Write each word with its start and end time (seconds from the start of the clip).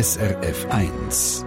SRF 0.00 0.68
1. 0.70 1.44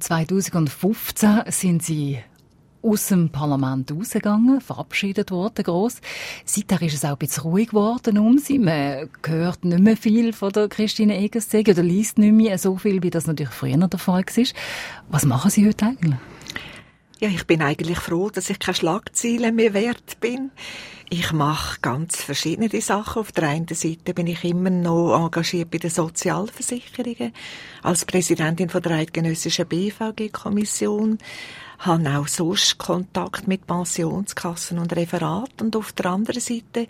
2015 0.00 1.42
sind 1.48 1.82
Sie 1.82 2.18
aus 2.80 3.08
dem 3.08 3.28
Parlament 3.28 3.92
rausgegangen, 3.92 4.62
verabschiedet 4.62 5.30
worden, 5.30 5.62
gross. 5.62 6.00
Seither 6.46 6.80
ist 6.80 6.94
es 6.94 7.04
auch 7.04 7.10
ein 7.10 7.18
bisschen 7.18 7.42
ruhig 7.42 7.68
geworden 7.68 8.16
um 8.16 8.38
sie. 8.38 8.58
Man 8.58 9.10
hört 9.26 9.62
nicht 9.66 9.80
mehr 9.80 9.98
viel 9.98 10.32
von 10.32 10.52
der 10.52 10.68
Christine 10.68 11.18
Egersteg 11.18 11.68
oder 11.68 11.82
liest 11.82 12.16
nicht 12.16 12.32
mehr 12.32 12.56
so 12.56 12.78
viel, 12.78 13.02
wie 13.02 13.10
das 13.10 13.26
natürlich 13.26 13.52
früher 13.52 13.76
der 13.76 13.98
Fall 13.98 14.24
war. 14.24 14.44
Was 15.10 15.26
machen 15.26 15.50
Sie 15.50 15.68
heute 15.68 15.84
eigentlich? 15.84 16.16
Ja, 17.22 17.28
ich 17.28 17.46
bin 17.46 17.62
eigentlich 17.62 18.00
froh, 18.00 18.30
dass 18.30 18.50
ich 18.50 18.58
keine 18.58 18.74
Schlagzeilen 18.74 19.54
mehr 19.54 19.74
wert 19.74 20.18
bin. 20.18 20.50
Ich 21.08 21.30
mache 21.30 21.78
ganz 21.80 22.20
verschiedene 22.20 22.68
Sachen. 22.80 23.20
Auf 23.20 23.30
der 23.30 23.48
einen 23.48 23.68
Seite 23.68 24.12
bin 24.12 24.26
ich 24.26 24.42
immer 24.42 24.70
noch 24.70 25.14
engagiert 25.14 25.70
bei 25.70 25.78
den 25.78 25.88
Sozialversicherungen 25.88 27.32
als 27.84 28.06
Präsidentin 28.06 28.70
von 28.70 28.82
der 28.82 28.96
Eidgenössischen 28.96 29.68
BVG-Kommission 29.68 31.18
habe 31.86 32.16
auch 32.16 32.28
sonst 32.28 32.78
Kontakt 32.78 33.48
mit 33.48 33.66
Pensionskassen 33.66 34.78
und 34.78 34.94
Referat 34.94 35.60
und 35.60 35.74
auf 35.74 35.92
der 35.92 36.06
anderen 36.06 36.40
Seite 36.40 36.86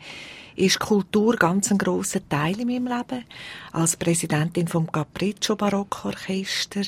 ist 0.54 0.78
Kultur 0.80 1.36
ganz 1.36 1.70
ein 1.70 1.78
grosser 1.78 2.20
Teil 2.28 2.60
in 2.60 2.68
meinem 2.68 2.86
Leben. 2.86 3.24
Als 3.72 3.96
Präsidentin 3.96 4.68
vom 4.68 4.92
Capriccio 4.92 5.56
Barockorchester, 5.56 6.82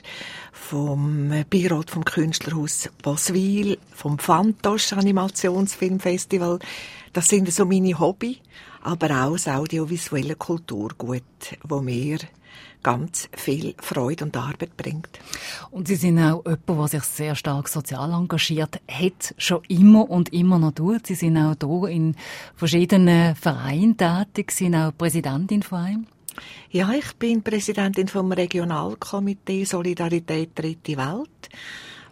vom 0.53 1.33
Beirat 1.49 1.91
vom 1.91 2.05
Künstlerhaus 2.05 2.91
Boswil, 3.03 3.79
vom 3.95 4.19
Fantosch 4.19 4.93
Animationsfilmfestival. 4.93 6.59
Das 7.15 7.29
sind 7.29 7.51
so 7.51 7.65
meine 7.65 7.99
Hobby, 7.99 8.39
aber 8.83 9.25
auch 9.25 9.33
das 9.33 9.49
audiovisuelle 9.49 10.37
Kulturgut, 10.37 11.23
wo 11.63 11.80
mir 11.80 12.19
ganz 12.83 13.29
viel 13.33 13.74
Freude 13.80 14.24
und 14.24 14.37
Arbeit 14.37 14.77
bringt. 14.77 15.19
Und 15.71 15.88
Sie 15.88 15.97
sind 15.97 16.19
auch 16.19 16.45
jemand, 16.45 16.69
der 16.69 16.88
sich 16.88 17.05
sehr 17.05 17.35
stark 17.35 17.69
sozial 17.69 18.13
engagiert 18.13 18.80
hat, 18.88 19.35
schon 19.38 19.63
immer 19.69 20.09
und 20.09 20.33
immer 20.33 20.59
noch 20.59 20.73
tut. 20.73 21.07
Sie 21.07 21.15
sind 21.15 21.38
auch 21.38 21.57
hier 21.61 21.91
in 21.91 22.15
verschiedenen 22.55 23.35
Vereinen 23.35 23.96
tätig, 23.96 24.52
Sie 24.52 24.65
sind 24.65 24.77
auch 24.77 24.93
Präsidentin 24.96 25.63
von 25.63 25.79
einem. 25.79 26.07
Ja, 26.71 26.93
ich 26.93 27.15
bin 27.15 27.43
Präsidentin 27.43 28.09
vom 28.09 28.33
Regionalkomitee 28.33 29.65
Solidarität 29.65 30.51
Dritte 30.55 30.96
Welt 30.96 31.49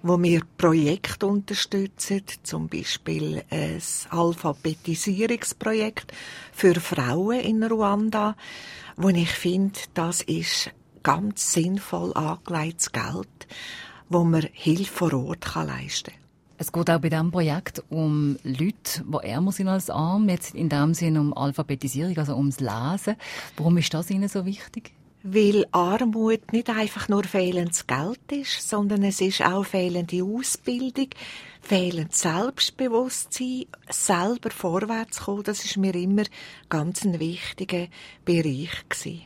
wo 0.02 0.20
wir 0.20 0.42
Projekte 0.58 1.26
unterstützen, 1.26 2.22
zum 2.42 2.68
Beispiel 2.68 3.42
ein 3.50 3.80
Alphabetisierungsprojekt 4.10 6.12
für 6.52 6.74
Frauen 6.74 7.40
in 7.40 7.62
Ruanda, 7.62 8.36
wo 8.96 9.08
ich 9.08 9.30
finde, 9.30 9.78
das 9.94 10.20
ist 10.22 10.70
ganz 11.02 11.52
sinnvoll 11.52 12.12
angelegtes 12.14 12.92
Geld, 12.92 13.46
wo 14.08 14.24
man 14.24 14.46
Hilfe 14.52 14.92
vor 14.92 15.14
Ort 15.14 15.42
kann 15.42 15.68
leisten 15.68 16.12
kann. 16.12 16.20
Es 16.58 16.70
geht 16.70 16.90
auch 16.90 17.00
bei 17.00 17.08
diesem 17.08 17.32
Projekt 17.32 17.82
um 17.88 18.36
Leute, 18.44 19.02
die 19.04 19.26
ärmer 19.26 19.50
sind 19.50 19.68
als 19.68 19.90
arm, 19.90 20.28
jetzt 20.28 20.54
in 20.54 20.68
dem 20.68 20.94
Sinne 20.94 21.20
um 21.20 21.36
Alphabetisierung, 21.36 22.16
also 22.18 22.36
ums 22.36 22.60
Lesen. 22.60 23.16
Warum 23.56 23.78
ist 23.78 23.92
das 23.94 24.10
Ihnen 24.10 24.28
so 24.28 24.46
wichtig? 24.46 24.92
Weil 25.24 25.66
Armut 25.70 26.52
nicht 26.52 26.68
einfach 26.68 27.08
nur 27.08 27.22
fehlendes 27.22 27.86
Geld 27.86 28.32
ist, 28.32 28.68
sondern 28.68 29.04
es 29.04 29.20
ist 29.20 29.40
auch 29.42 29.64
fehlende 29.64 30.24
Ausbildung, 30.24 31.10
fehlendes 31.60 32.20
Selbstbewusstsein, 32.20 33.66
selber 33.88 34.50
vorwärts 34.50 35.20
kommen. 35.20 35.44
Das 35.44 35.64
ist 35.64 35.76
mir 35.76 35.94
immer 35.94 36.24
ganz 36.68 37.04
ein 37.04 37.20
wichtiger 37.20 37.86
Bereich 38.24 38.88
gewesen. 38.88 39.22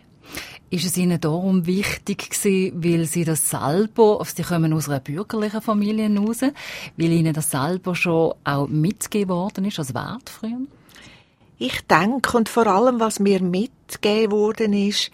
Ist 0.68 0.84
es 0.84 0.96
Ihnen 0.96 1.20
darum 1.20 1.64
wichtig 1.66 2.30
gewesen, 2.30 2.84
weil 2.84 3.06
Sie 3.06 3.24
das 3.24 3.48
selber, 3.48 4.22
Sie 4.26 4.42
kommen 4.42 4.72
aus 4.72 4.88
einer 4.88 5.00
bürgerlichen 5.00 5.62
Familie 5.62 6.14
raus, 6.18 6.40
weil 6.42 7.12
Ihnen 7.12 7.32
das 7.32 7.52
selber 7.52 7.94
schon 7.94 8.34
auch 8.44 8.66
mitgegeben 8.66 9.30
worden 9.30 9.64
ist 9.64 9.78
als 9.78 9.94
Wert 9.94 10.28
früher? 10.28 10.66
Ich 11.58 11.80
denke, 11.82 12.36
und 12.36 12.48
vor 12.48 12.66
allem, 12.66 13.00
was 13.00 13.18
mir 13.18 13.42
mitgegeben 13.42 14.32
worden 14.32 14.72
ist, 14.74 15.10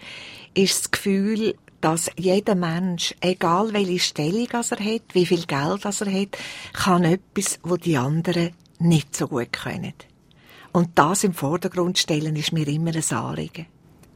ist 0.53 0.79
das 0.79 0.91
Gefühl, 0.91 1.55
dass 1.79 2.09
jeder 2.17 2.55
Mensch, 2.55 3.15
egal 3.21 3.73
welche 3.73 3.99
Stellung 3.99 4.47
er 4.51 4.61
hat, 4.61 5.01
wie 5.13 5.25
viel 5.25 5.45
Geld 5.45 5.85
er 5.85 6.21
hat, 6.21 6.37
kann 6.73 7.03
etwas, 7.03 7.59
wo 7.63 7.77
die 7.77 7.97
anderen 7.97 8.51
nicht 8.79 9.15
so 9.15 9.27
gut 9.27 9.53
können. 9.53 9.93
Und 10.73 10.89
das 10.95 11.23
im 11.23 11.33
Vordergrund 11.33 11.97
stellen, 11.97 12.35
ist 12.35 12.51
mir 12.51 12.67
immer 12.67 12.91
ein 12.93 13.17
Anliegen. 13.17 13.67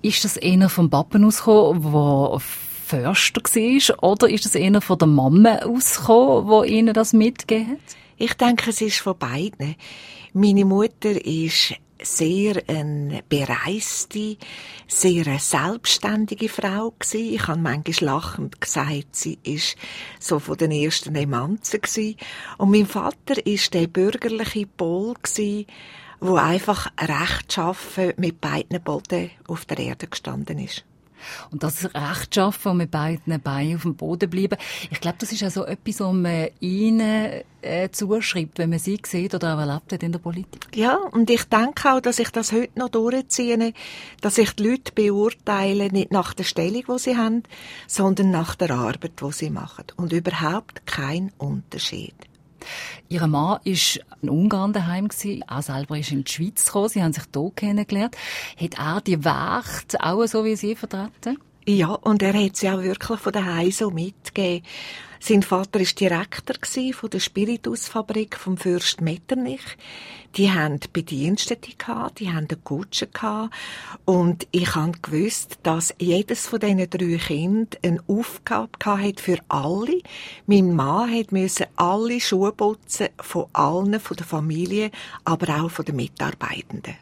Ist 0.02 0.24
das 0.24 0.38
einer 0.38 0.70
vom 0.70 0.90
Pappen 0.90 1.24
ausgekommen, 1.24 1.82
der 1.82 2.40
Förster 2.40 3.42
war, 3.42 4.04
oder 4.04 4.30
ist 4.30 4.46
das 4.46 4.56
einer 4.56 4.82
von 4.82 4.98
der 4.98 5.08
Mama 5.08 5.60
ausgekommen, 5.60 6.48
wo 6.48 6.64
Ihnen 6.64 6.94
das 6.94 7.14
mitgegeben 7.14 7.74
hat? 7.74 7.80
Ich 8.18 8.34
denke, 8.34 8.70
es 8.70 8.82
ist 8.82 9.00
von 9.00 9.18
beiden. 9.18 9.76
Meine 10.34 10.66
Mutter 10.66 11.24
ist 11.26 11.76
sehr 12.02 12.62
eine 12.68 13.22
bereiste, 13.28 14.38
sehr 14.88 15.28
eine 15.28 15.40
selbstständige 15.40 16.50
Frau 16.50 16.94
gewesen. 16.98 17.34
Ich 17.34 17.48
habe 17.48 17.60
manchmal 17.60 18.16
lachend 18.16 18.62
gesagt, 18.62 19.16
sie 19.16 19.38
ist 19.44 19.76
so 20.20 20.40
von 20.40 20.58
den 20.58 20.72
ersten 20.72 21.16
Emanzen 21.16 21.82
gewesen. 21.82 22.16
Und 22.58 22.72
mein 22.72 22.86
Vater 22.86 23.46
ist 23.46 23.74
der 23.74 23.88
bürgerliche 23.88 24.66
Pol 24.66 25.14
gewesen, 25.22 25.66
wo 26.20 26.36
einfach 26.36 26.92
rechtschaffen 27.00 28.14
mit 28.18 28.42
beiden 28.42 28.82
Boden 28.82 29.32
auf 29.48 29.66
der 29.66 29.80
Erde 29.80 30.08
gestanden 30.08 30.60
ist. 30.60 30.84
Und 31.52 31.64
das 31.64 31.86
Rechtschaffen 31.94 32.72
und 32.72 32.78
mit 32.78 32.92
beiden 32.92 33.42
Beinen 33.42 33.76
auf 33.76 33.84
dem 33.84 33.96
Boden 33.96 34.30
bleiben, 34.30 34.58
ich 34.90 35.02
glaube, 35.02 35.18
das 35.20 35.32
ist 35.32 35.44
auch 35.44 35.50
so 35.50 35.66
etwas, 35.66 36.00
was 36.00 36.14
man 36.14 36.48
ihnen 36.60 37.44
äh, 37.62 37.90
zuschreibt, 37.92 38.60
wenn 38.60 38.70
man 38.70 38.80
sie 38.80 39.00
sieht 39.06 39.34
oder 39.36 39.56
auch 39.56 39.60
erlebt 39.60 39.94
hat 39.94 40.04
in 40.04 40.12
der 40.12 40.20
Politik. 40.20 40.68
Ja, 40.76 40.96
und 40.96 41.30
ich 41.30 41.44
denke 41.46 41.94
auch, 41.94 42.02
dass 42.02 42.20
ich 42.20 42.30
das 42.30 42.52
heute 42.52 42.78
noch 42.80 42.90
durchziehe, 42.90 43.74
dass 44.22 44.38
ich 44.38 44.52
die 44.54 44.64
Leute 44.64 44.92
beurteile, 44.94 45.92
nicht 45.92 46.12
nach 46.12 46.34
der 46.34 46.44
Stellung, 46.44 46.84
die 46.88 47.00
sie 47.00 47.18
haben, 47.18 47.44
sondern 47.88 48.32
nach 48.32 48.56
der 48.56 48.72
Arbeit, 48.72 49.14
die 49.22 49.32
sie 49.32 49.50
machen. 49.50 49.86
Und 49.96 50.14
überhaupt 50.14 50.86
kein 50.86 51.32
Unterschied. 51.38 52.16
Ihr 53.10 53.26
Mann 53.28 53.32
war 53.32 53.62
in 54.22 54.30
Ungarn 54.30 54.74
daheim 54.74 55.10
auch 55.48 55.62
selber 55.62 55.98
ist 55.98 56.12
in 56.12 56.24
die 56.24 56.32
Schweiz 56.32 56.66
gekommen. 56.66 56.90
Sie 56.90 57.04
haben 57.04 57.14
sich 57.14 57.24
hier 57.34 57.52
kennengelernt. 57.56 58.16
Hat 58.58 58.78
er 58.78 59.02
die 59.02 59.24
Werte 59.24 60.04
auch 60.04 60.26
so 60.26 60.44
wie 60.44 60.56
Sie 60.56 60.76
vertreten? 60.76 61.38
Ja, 61.70 61.90
und 61.90 62.24
er 62.24 62.34
hat 62.34 62.56
sie 62.56 62.70
auch 62.70 62.82
wirklich 62.82 63.20
von 63.20 63.34
daheim 63.34 63.72
so 63.72 63.92
mitgegeben. 63.92 64.66
Sein 65.20 65.44
Vater 65.44 65.82
ist 65.82 66.00
Direktor 66.00 66.56
von 66.94 67.10
der 67.10 67.20
Spiritusfabrik 67.20 68.38
vom 68.38 68.56
Fürst 68.56 69.02
Metternich. 69.02 69.76
Die 70.38 70.50
haben 70.50 70.80
Bedienstete 70.94 71.76
gehabt, 71.78 72.22
die 72.22 72.30
haben 72.30 72.48
eine 72.50 72.58
Kutsche 72.64 73.08
gehabt. 73.08 73.54
Und 74.06 74.48
ich 74.52 74.76
habe 74.76 74.94
gewusst, 75.02 75.60
dass 75.64 75.94
jedes 76.00 76.48
von 76.48 76.62
diesen 76.62 76.90
drei 76.90 77.18
Kindern 77.18 77.68
eine 77.84 78.00
Aufgabe 78.08 78.70
hat 78.86 79.20
für 79.20 79.40
alle. 79.50 80.00
Mein 80.46 80.74
Mann 80.74 81.26
musste 81.32 81.68
alle 81.76 82.22
Schuhe 82.22 82.54
putzen 82.54 83.10
von 83.18 83.48
allen, 83.52 84.00
von 84.00 84.16
der 84.16 84.26
Familie, 84.26 84.90
aber 85.26 85.64
auch 85.64 85.72
von 85.72 85.84
den 85.84 85.98
Mitarbeitenden. 85.98 86.96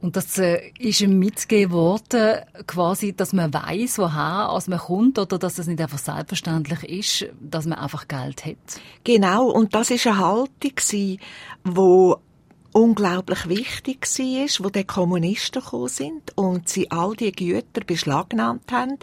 Und 0.00 0.16
das 0.16 0.38
äh, 0.38 0.60
ist 0.78 1.00
ihm 1.00 1.18
mitgegeben 1.18 1.72
worden, 1.72 2.40
quasi, 2.66 3.14
dass 3.14 3.32
man 3.32 3.52
weiß, 3.52 3.98
woher 3.98 4.50
als 4.50 4.68
man 4.68 4.78
kommt, 4.78 5.18
oder 5.18 5.38
dass 5.38 5.58
es 5.58 5.66
nicht 5.66 5.80
einfach 5.80 5.98
selbstverständlich 5.98 6.84
ist, 6.84 7.32
dass 7.40 7.66
man 7.66 7.78
einfach 7.78 8.06
Geld 8.06 8.44
hat. 8.44 8.56
Genau, 9.04 9.48
und 9.48 9.74
das 9.74 9.90
ist 9.90 10.06
eine 10.06 10.18
Haltung, 10.18 10.72
die 10.92 11.18
unglaublich 12.72 13.48
wichtig 13.48 14.06
war, 14.06 14.64
wo 14.66 14.68
die 14.68 14.84
Kommunisten 14.84 15.62
gekommen 15.62 15.88
sind 15.88 16.36
und 16.36 16.68
sie 16.68 16.90
all 16.90 17.16
die 17.16 17.32
Güter 17.32 17.80
beschlagnahmt 17.86 18.70
haben, 18.70 18.98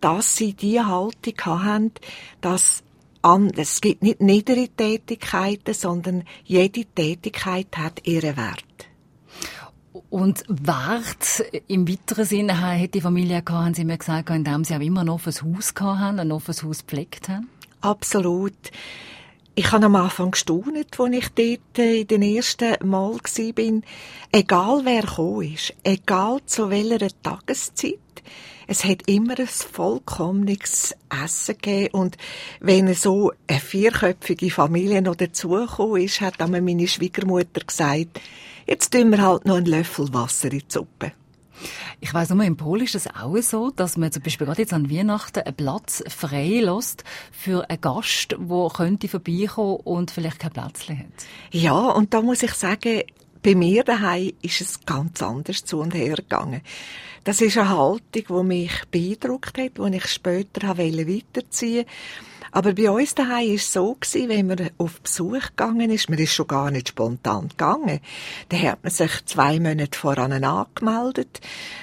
dass 0.00 0.36
sie 0.36 0.54
die 0.54 0.80
Haltung 0.80 1.34
haben, 1.44 1.92
dass 2.40 2.82
es 3.56 3.80
gibt 3.80 4.02
nicht 4.02 4.20
niedere 4.20 4.68
Tätigkeiten, 4.68 5.74
sondern 5.74 6.24
jede 6.44 6.84
Tätigkeit 6.84 7.76
hat 7.76 8.06
ihren 8.06 8.36
Wert. 8.36 8.64
Und 10.10 10.44
Wert 10.48 11.44
im 11.68 11.88
weiteren 11.88 12.24
Sinne 12.24 12.60
hat 12.60 12.94
die 12.94 13.00
Familie 13.00 13.42
gehabt, 13.42 13.64
haben 13.64 13.74
Sie 13.74 13.84
mir 13.84 13.98
gesagt, 13.98 14.30
indem 14.30 14.64
Sie 14.64 14.74
auch 14.74 14.80
immer 14.80 15.02
ein 15.02 15.08
offenes 15.08 15.42
Haus 15.42 15.74
gehabt 15.74 15.98
haben, 15.98 16.18
ein 16.18 16.32
offenes 16.32 16.62
Haus 16.62 16.86
gepflegt 16.86 17.28
haben? 17.28 17.48
Absolut. 17.80 18.54
Ich 19.54 19.72
habe 19.72 19.86
am 19.86 19.96
Anfang 19.96 20.32
gestaunt, 20.32 20.98
als 20.98 21.12
ich 21.12 21.28
dort 21.30 21.78
äh, 21.78 22.00
in 22.00 22.06
den 22.06 22.22
ersten 22.22 22.74
Mal 22.86 23.14
war. 23.14 23.82
Egal 24.32 24.80
wer 24.84 25.00
gekommen 25.00 25.54
ist, 25.54 25.72
egal 25.82 26.40
zu 26.44 26.68
welcher 26.68 27.08
Tageszeit, 27.22 27.98
es 28.66 28.84
hat 28.84 29.08
immer 29.08 29.38
ein 29.38 29.46
vollkommenes 29.46 30.94
Essen 31.24 31.54
gegeben. 31.54 31.94
Und 31.94 32.16
wenn 32.60 32.92
so 32.94 33.32
eine 33.46 33.60
vierköpfige 33.60 34.50
Familie 34.50 35.00
noch 35.00 35.14
dazugekommen 35.14 36.02
ist, 36.02 36.20
hat 36.20 36.34
dann 36.38 36.50
meine 36.50 36.88
Schwiegermutter 36.88 37.60
gesagt, 37.60 38.20
jetzt 38.66 38.92
tun 38.92 39.10
wir 39.10 39.22
halt 39.22 39.46
noch 39.46 39.56
einen 39.56 39.66
Löffel 39.66 40.12
Wasser 40.12 40.52
in 40.52 40.58
die 40.58 40.64
Suppe. 40.68 41.12
Ich 42.00 42.12
weiss 42.12 42.28
nur, 42.28 42.44
in 42.44 42.56
Polen 42.56 42.84
ist 42.84 42.94
es 42.94 43.06
auch 43.06 43.36
so, 43.38 43.70
dass 43.70 43.96
man 43.96 44.12
zum 44.12 44.22
Beispiel 44.22 44.46
gerade 44.46 44.60
jetzt 44.60 44.74
an 44.74 44.90
Weihnachten 44.90 45.40
einen 45.40 45.54
Platz 45.54 46.04
frei 46.08 46.60
lässt 46.62 47.04
für 47.32 47.68
einen 47.70 47.80
Gast, 47.80 48.36
der 48.38 48.68
könnte 48.74 49.08
vorbeikommen 49.08 49.80
und 49.84 50.10
vielleicht 50.10 50.40
kein 50.40 50.52
Platz 50.52 50.88
hat. 50.88 50.96
Ja, 51.52 51.72
und 51.72 52.12
da 52.12 52.20
muss 52.20 52.42
ich 52.42 52.52
sagen, 52.52 53.02
bei 53.42 53.54
mir 53.54 53.84
daheim 53.84 54.32
ist 54.42 54.60
es 54.60 54.84
ganz 54.84 55.22
anders 55.22 55.64
zu 55.64 55.78
und 55.78 55.94
her 55.94 56.16
gegangen. 56.16 56.60
Das 57.24 57.40
ist 57.40 57.56
eine 57.56 57.70
Haltung, 57.70 58.00
die 58.12 58.44
mich 58.44 58.72
beeindruckt 58.90 59.58
hat, 59.58 59.78
die 59.78 59.96
ich 59.96 60.06
später 60.06 60.76
weiterziehen 60.76 61.84
wollte. 61.84 61.86
Aber 62.52 62.72
bei 62.72 62.90
uns 62.90 63.14
daheim 63.14 63.48
war 63.48 63.54
es 63.54 63.72
so, 63.72 63.96
wenn 64.12 64.46
man 64.46 64.70
auf 64.78 65.00
Besuch 65.00 65.48
gegangen 65.48 65.90
ist, 65.90 66.08
man 66.08 66.18
ist 66.18 66.32
schon 66.32 66.46
gar 66.46 66.70
nicht 66.70 66.88
spontan 66.88 67.48
gegangen, 67.48 68.00
dann 68.48 68.62
hat 68.62 68.82
man 68.82 68.92
sich 68.92 69.24
zwei 69.26 69.58
Monate 69.60 69.98
voran 69.98 70.32
angemeldet, 70.44 71.40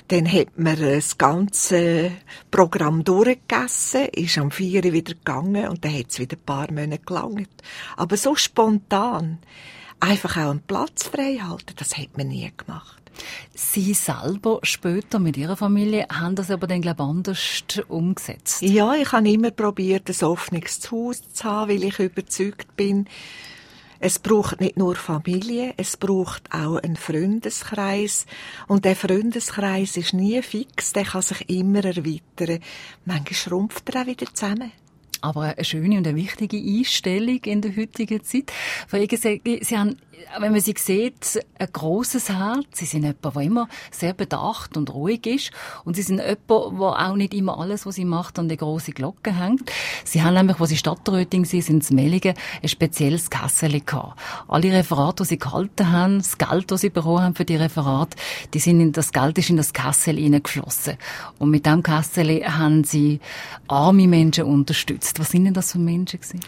dann 0.07 0.31
hat 0.31 0.57
man 0.57 0.79
das 0.79 1.17
ganze 1.17 2.11
Programm 2.51 3.03
durchgegessen, 3.03 4.05
ist 4.13 4.37
am 4.37 4.51
vier 4.51 4.83
wieder 4.83 5.13
gegangen 5.13 5.67
und 5.67 5.83
dann 5.83 5.93
hat 5.97 6.09
es 6.09 6.19
wieder 6.19 6.37
ein 6.37 6.45
paar 6.45 6.71
Monate 6.71 7.03
gelangt. 7.05 7.63
Aber 7.97 8.17
so 8.17 8.35
spontan, 8.35 9.39
einfach 9.99 10.37
auch 10.37 10.51
einen 10.51 10.61
Platz 10.61 11.03
frei 11.03 11.37
halten, 11.37 11.73
das 11.77 11.97
hat 11.97 12.17
man 12.17 12.27
nie 12.27 12.51
gemacht. 12.55 13.02
Sie 13.53 13.93
selber 13.93 14.59
später 14.63 15.19
mit 15.19 15.37
Ihrer 15.37 15.57
Familie 15.57 16.07
haben 16.11 16.35
das 16.35 16.51
aber 16.51 16.67
dann, 16.67 16.81
glaube 16.81 17.03
ich, 17.03 17.09
anders 17.09 17.63
umgesetzt. 17.87 18.61
Ja, 18.61 18.93
ich 18.95 19.11
habe 19.11 19.29
immer 19.29 19.51
probiert, 19.51 20.09
ein 20.09 20.27
offenes 20.27 20.91
Haus 20.91 21.21
zu 21.33 21.43
haben, 21.43 21.71
weil 21.71 21.83
ich 21.83 21.99
überzeugt 21.99 22.75
bin, 22.75 23.07
es 24.05 24.19
braucht 24.19 24.59
nicht 24.59 24.75
nur 24.75 24.95
Familie, 24.95 25.73
es 25.77 25.95
braucht 25.95 26.53
auch 26.53 26.75
einen 26.75 26.97
Freundeskreis. 26.97 28.25
Und 28.67 28.83
der 28.83 28.97
Freundeskreis 28.97 29.95
ist 29.95 30.13
nie 30.13 30.41
fix, 30.41 30.91
der 30.91 31.05
kann 31.05 31.21
sich 31.21 31.49
immer 31.49 31.85
erweitern. 31.85 32.59
Manchmal 33.05 33.33
schrumpft 33.33 33.89
er 33.95 34.01
auch 34.01 34.05
wieder 34.05 34.25
zusammen 34.33 34.73
aber 35.23 35.55
eine 35.55 35.63
schöne 35.63 35.97
und 35.97 36.05
eine 36.05 36.17
wichtige 36.17 36.57
Einstellung 36.57 37.39
in 37.45 37.61
der 37.61 37.75
heutigen 37.77 38.21
Zeit. 38.25 38.51
Frau 38.89 38.97
Egesäge, 38.97 39.59
Sie 39.63 39.77
haben 39.77 39.95
wenn 40.39 40.51
man 40.51 40.61
sie 40.61 40.73
sieht, 40.77 41.39
ein 41.59 41.67
großes 41.71 42.29
Herz. 42.29 42.65
Sie 42.73 42.85
sind 42.85 43.03
jemand, 43.03 43.35
der 43.35 43.41
immer 43.41 43.67
sehr 43.91 44.13
bedacht 44.13 44.77
und 44.77 44.93
ruhig 44.93 45.25
ist. 45.25 45.51
Und 45.85 45.95
sie 45.95 46.01
sind 46.01 46.19
jemand, 46.19 46.47
der 46.47 47.09
auch 47.09 47.15
nicht 47.15 47.33
immer 47.33 47.59
alles, 47.59 47.85
was 47.85 47.95
sie 47.95 48.05
macht, 48.05 48.39
an 48.39 48.49
die 48.49 48.57
große 48.57 48.91
Glocke 48.91 49.37
hängt. 49.37 49.71
Sie 50.03 50.21
haben 50.21 50.33
nämlich, 50.33 50.59
wo 50.59 50.65
sie 50.65 50.77
Stadträtin 50.77 51.45
sind, 51.45 51.69
in 51.69 51.81
Zmelligen, 51.81 52.35
ein 52.61 52.69
spezielles 52.69 53.29
Kassel 53.29 53.81
gehabt. 53.81 54.19
Alle 54.47 54.71
Referate, 54.71 55.23
die 55.23 55.29
sie 55.29 55.39
gehalten 55.39 55.91
haben, 55.91 56.17
das 56.17 56.37
Geld, 56.37 56.71
das 56.71 56.81
sie 56.81 56.89
bekommen 56.89 57.21
haben 57.21 57.35
für 57.35 57.45
die 57.45 57.55
Referate, 57.55 58.17
die 58.53 58.59
sind 58.59 58.81
in 58.81 58.91
das 58.91 59.11
Geld 59.11 59.37
ist 59.37 59.49
in 59.49 59.57
das 59.57 59.73
Kassel 59.73 60.17
hineingeflossen. 60.17 60.97
Und 61.39 61.49
mit 61.49 61.65
diesem 61.65 61.83
Kassel 61.83 62.43
haben 62.45 62.83
sie 62.83 63.19
arme 63.67 64.07
Menschen 64.07 64.45
unterstützt. 64.45 65.19
Was 65.19 65.31
sind 65.31 65.45
denn 65.45 65.53
das 65.53 65.71
für 65.71 65.79
Menschen 65.79 66.19
gewesen? 66.19 66.39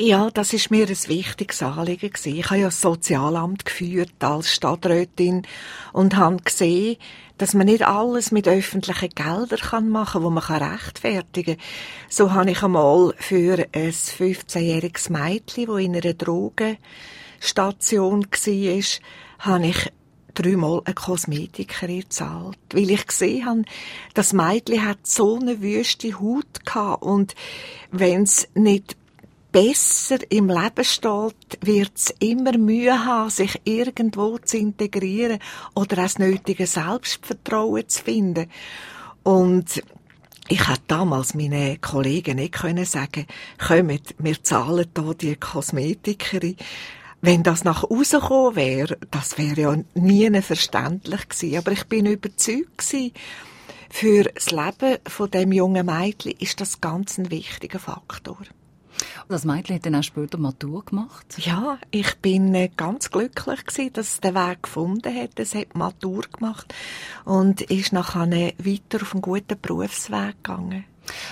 Ja, 0.00 0.30
das 0.30 0.52
ist 0.52 0.70
mir 0.70 0.86
ein 0.86 1.08
wichtiges 1.08 1.60
Anliegen 1.60 2.12
gewesen. 2.12 2.36
Ich 2.36 2.50
habe 2.50 2.60
ja 2.60 2.66
das 2.66 2.80
Sozialamt 2.80 3.64
geführt 3.64 4.12
als 4.20 4.54
Stadträtin 4.54 5.44
und 5.92 6.14
habe 6.14 6.36
gesehen, 6.36 6.98
dass 7.36 7.52
man 7.52 7.66
nicht 7.66 7.84
alles 7.84 8.30
mit 8.30 8.46
öffentlichen 8.46 9.08
Geldern 9.08 9.88
machen 9.88 10.12
kann, 10.12 10.22
wo 10.22 10.30
man 10.30 10.44
rechtfertigen 10.44 11.56
kann. 11.56 11.66
So 12.08 12.32
habe 12.32 12.52
ich 12.52 12.62
einmal 12.62 13.12
für 13.18 13.66
ein 13.72 13.90
15-jähriges 13.90 15.10
Mädchen, 15.10 15.66
das 15.66 15.80
in 15.80 15.96
einer 15.96 16.14
Drogenstation 16.14 18.24
war, 18.24 18.84
habe 19.40 19.66
ich 19.66 19.92
dreimal 20.32 20.80
eine 20.84 20.94
Kosmetikerin 20.94 22.02
gezahlt, 22.02 22.58
weil 22.72 22.88
ich 22.88 23.04
gesehen 23.04 23.46
habe, 23.46 23.62
das 24.14 24.32
Mädchen 24.32 24.86
hat 24.86 25.08
so 25.08 25.40
eine 25.40 25.60
wüste 25.60 26.20
Haut 26.20 26.64
gehabt 26.64 27.02
und 27.02 27.34
wenn 27.90 28.22
es 28.22 28.46
nicht 28.54 28.96
besser 29.58 30.18
im 30.30 30.48
Leben 30.48 30.84
steht, 30.84 31.58
wird 31.62 31.90
es 31.96 32.14
immer 32.20 32.56
Mühe 32.56 33.04
haben, 33.04 33.28
sich 33.28 33.60
irgendwo 33.64 34.38
zu 34.38 34.56
integrieren 34.56 35.40
oder 35.74 35.96
das 35.96 36.20
nötige 36.20 36.64
Selbstvertrauen 36.64 37.88
zu 37.88 38.04
finden. 38.04 38.48
Und 39.24 39.82
ich 40.48 40.68
hätte 40.68 40.82
damals 40.86 41.34
meinen 41.34 41.80
Kollegen 41.80 42.36
nicht 42.36 42.54
können 42.54 42.84
sagen, 42.84 43.26
kommt, 43.58 44.14
wir 44.18 44.42
zahlen 44.44 44.90
hier 44.96 45.14
die 45.14 45.34
Kosmetikerin. 45.34 46.56
Wenn 47.20 47.42
das 47.42 47.64
nach 47.64 47.82
außen 47.82 48.20
gekommen 48.20 48.54
wäre, 48.54 48.96
das 49.10 49.38
wäre 49.38 49.60
ja 49.60 49.76
nie 49.94 50.40
verständlich 50.40 51.28
gewesen. 51.28 51.58
Aber 51.58 51.72
ich 51.72 51.84
bin 51.86 52.06
überzeugt 52.06 52.78
gewesen, 52.78 53.12
für 53.90 54.22
das 54.22 54.52
Leben 54.52 54.98
von 55.08 55.30
dem 55.32 55.50
jungen 55.50 55.86
Mädchen 55.86 56.36
ist 56.38 56.60
das 56.60 56.80
ganz 56.80 57.18
ein 57.18 57.32
wichtiger 57.32 57.80
Faktor. 57.80 58.38
Das 59.28 59.44
Mädchen 59.44 59.76
hat 59.76 59.86
dann 59.86 59.96
auch 59.96 60.02
später 60.02 60.38
Matur 60.38 60.84
gemacht? 60.84 61.26
Ja, 61.38 61.78
ich 61.90 62.16
bin 62.16 62.54
äh, 62.54 62.70
ganz 62.74 63.10
glücklich 63.10 63.64
gewesen, 63.64 63.92
dass 63.92 64.12
es 64.12 64.20
den 64.20 64.34
Weg 64.34 64.62
gefunden 64.62 65.14
hat. 65.14 65.38
Es 65.38 65.54
hat 65.54 65.74
Matur 65.74 66.22
gemacht 66.32 66.74
und 67.24 67.60
ist 67.62 67.92
nachher 67.92 68.28
weiter 68.30 69.02
auf 69.02 69.12
einen 69.12 69.22
guten 69.22 69.60
Berufsweg 69.60 70.42
gegangen. 70.42 70.84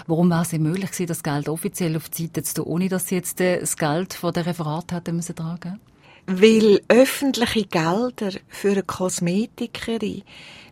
Warum 0.06 0.30
war 0.30 0.42
es 0.42 0.52
möglich 0.52 0.90
gewesen, 0.90 1.06
das 1.06 1.22
Geld 1.22 1.48
offiziell 1.48 1.96
auf 1.96 2.08
die 2.08 2.22
Seite 2.22 2.42
zu 2.42 2.54
tun, 2.54 2.64
ohne 2.64 2.88
dass 2.88 3.08
sie 3.08 3.16
jetzt 3.16 3.40
äh, 3.40 3.60
das 3.60 3.76
Geld 3.76 4.14
von 4.14 4.32
der 4.32 4.46
Referat 4.46 4.92
hätten 4.92 5.16
müssen 5.16 5.36
tragen? 5.36 5.80
Weil 6.26 6.80
öffentliche 6.88 7.66
Gelder 7.66 8.32
für 8.48 8.72
eine 8.72 8.82
Kosmetikerin 8.82 10.22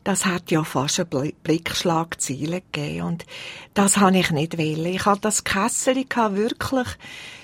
das 0.05 0.27
hat 0.27 0.51
ja 0.51 0.62
fast 0.65 1.01
einen 1.01 1.33
Blickschlag 1.43 2.21
Ziele 2.21 2.61
gegeben. 2.61 3.06
Und 3.06 3.27
das 3.73 3.97
habe 3.97 4.19
ich 4.19 4.31
nicht 4.31 4.59
wollen. 4.59 4.87
Ich 4.87 5.06
hatte 5.06 5.23
das 5.23 5.45
Kessel 5.45 5.97
wirklich 5.97 6.89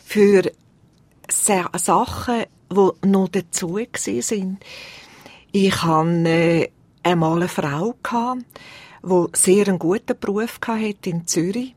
für 0.04 0.52
Sachen, 1.30 2.44
die 2.70 3.08
noch 3.08 3.28
dazu 3.28 3.78
sind. 3.94 4.58
Ich 5.52 5.82
hatte 5.82 6.28
äh, 6.28 6.68
einmal 7.02 7.36
eine 7.36 7.48
Frau, 7.48 7.94
die 9.02 9.26
sehr 9.36 9.68
einen 9.68 9.78
guten 9.78 10.18
Beruf 10.18 10.60
hatte 10.66 11.10
in 11.10 11.26
Zürich. 11.26 11.74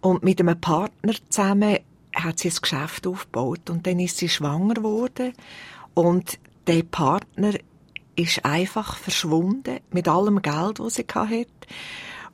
Und 0.00 0.24
mit 0.24 0.40
einem 0.40 0.60
Partner 0.60 1.14
zusammen 1.28 1.78
hat 2.14 2.38
sie 2.38 2.48
ein 2.48 2.56
Geschäft 2.60 3.06
aufgebaut. 3.06 3.70
Und 3.70 3.86
dann 3.86 4.00
ist 4.00 4.16
sie 4.16 4.28
schwanger 4.28 4.74
geworden. 4.74 5.34
Und 5.94 6.38
der 6.66 6.82
Partner 6.82 7.52
ist 8.16 8.44
einfach 8.44 8.96
verschwunden 8.96 9.80
mit 9.90 10.08
allem 10.08 10.42
Geld, 10.42 10.78
das 10.78 10.94
sie 10.94 11.06
hatte. 11.14 11.46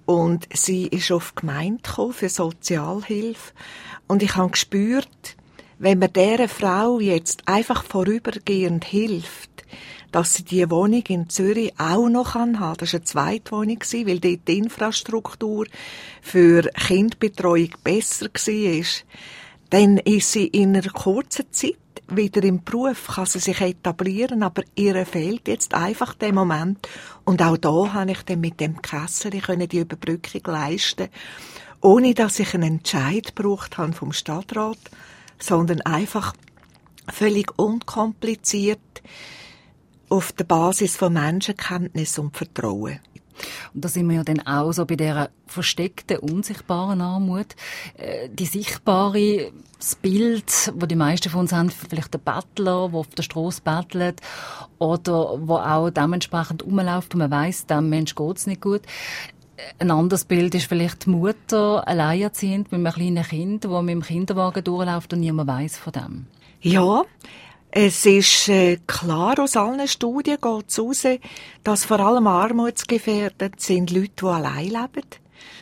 Und 0.07 0.49
sie 0.55 0.87
ist 0.87 1.13
auf 1.13 1.33
die 1.33 1.41
Gemeinde 1.43 1.83
gekommen 1.83 2.13
für 2.15 2.29
Sozialhilfe. 2.29 3.53
Und 4.07 4.23
ich 4.23 4.37
habe 4.37 4.51
gespürt, 4.51 5.37
wenn 5.79 5.99
man 5.99 6.13
dieser 6.13 6.49
Frau 6.49 6.99
jetzt 6.99 7.47
einfach 7.47 7.85
vorübergehend 7.85 8.85
hilft, 8.85 9.51
dass 10.11 10.35
sie 10.35 10.45
die 10.45 10.71
Wohnung 10.71 11.05
in 11.09 11.29
Zürich 11.29 11.75
auch 11.79 12.09
noch 12.09 12.35
haben 12.35 12.55
kann. 12.57 12.77
Das 12.79 12.93
war 12.93 12.99
eine 12.99 13.05
Zweitwohnung, 13.05 13.79
weil 13.79 14.19
dort 14.19 14.49
die 14.49 14.59
Infrastruktur 14.59 15.67
für 16.23 16.63
Kindbetreuung 16.63 17.71
besser 17.85 18.27
war. 18.27 18.85
Dann 19.71 19.99
ist 19.99 20.33
sie 20.33 20.47
in 20.47 20.75
einer 20.75 20.91
kurzen 20.91 21.53
Zeit 21.53 21.77
wieder 22.09 22.43
im 22.43 22.65
Beruf 22.65 23.09
kann 23.09 23.27
sie 23.27 23.39
sich 23.39 23.61
etablieren, 23.61 24.43
aber 24.43 24.63
ihr 24.75 25.05
fehlt 25.05 25.49
jetzt 25.49 25.75
einfach 25.75 26.15
der 26.15 26.33
Moment. 26.33 26.89
Und 27.25 27.43
auch 27.43 27.57
da 27.57 27.93
habe 27.93 28.13
ich 28.13 28.23
dann 28.23 28.41
mit 28.41 28.61
dem 28.61 28.81
Kessel 28.81 29.31
die 29.31 29.79
Überbrückung 29.79 30.43
leisten, 30.47 31.09
ohne 31.81 32.15
dass 32.15 32.39
ich 32.39 32.55
einen 32.55 32.79
Entscheid 32.79 33.37
gebraucht 33.37 33.79
habe 33.79 33.93
vom 33.93 34.13
Stadtrat, 34.13 34.79
sondern 35.39 35.83
einfach 35.83 36.35
völlig 37.09 37.57
unkompliziert 37.59 38.81
auf 40.09 40.33
der 40.33 40.45
Basis 40.45 40.97
von 40.97 41.13
Menschenkenntnis 41.13 42.19
und 42.19 42.37
Vertrauen. 42.37 43.01
Und 43.75 43.85
da 43.85 43.89
sind 43.89 44.09
wir 44.09 44.17
ja 44.17 44.25
dann 44.25 44.47
auch 44.47 44.73
so 44.73 44.85
bei 44.85 44.97
der 44.97 45.31
versteckten, 45.47 46.19
unsichtbaren 46.19 47.01
Armut. 47.01 47.57
Äh, 47.97 48.29
die 48.31 48.47
sichtbare, 48.47 49.53
das 49.79 49.95
Bild, 49.97 50.73
wo 50.75 50.87
die 50.87 50.97
meisten 50.97 51.31
von 51.31 51.41
uns 51.41 51.53
haben, 51.53 51.71
vielleicht 51.71 52.15
der 52.15 52.19
Bettler, 52.19 52.89
der 52.89 52.99
auf 52.99 53.09
der 53.09 53.23
Straße 53.23 53.63
bettelt, 53.63 54.21
oder 54.79 55.39
wo 55.41 55.57
auch 55.57 55.91
dementsprechend 55.91 56.65
rumläuft 56.65 57.15
und 57.15 57.19
man 57.19 57.31
weiss, 57.31 57.67
dem 57.67 57.89
Mensch 57.89 58.15
geht's 58.15 58.47
nicht 58.47 58.61
gut. 58.61 58.83
Ein 59.81 59.91
anderes 59.91 60.25
Bild 60.25 60.55
ist 60.55 60.67
vielleicht 60.67 61.07
die 61.07 61.11
Mutter, 61.11 61.87
alleinerziehend, 61.87 62.71
mit 62.71 62.79
einem 62.79 62.93
kleinen 62.93 63.25
Kind, 63.25 63.69
wo 63.69 63.83
mit 63.83 63.93
dem 63.93 64.03
Kinderwagen 64.03 64.63
durchläuft 64.63 65.13
und 65.13 65.21
niemand 65.21 65.49
weiß 65.49 65.79
von 65.79 65.93
dem. 65.93 66.27
Ja, 66.61 67.03
es 67.71 68.07
ist 68.07 68.49
äh, 68.49 68.79
klar 68.87 69.39
aus 69.39 69.57
allen 69.57 69.87
Studien 69.87 70.39
geht 70.41 70.79
raus, 70.79 71.07
dass 71.65 71.85
vor 71.85 72.01
allem 72.01 72.27
armutsgefährdet 72.27 73.61
sind 73.61 73.91
Leute, 73.91 74.13
die 74.21 74.27
allein 74.27 74.69
leben. 74.69 75.07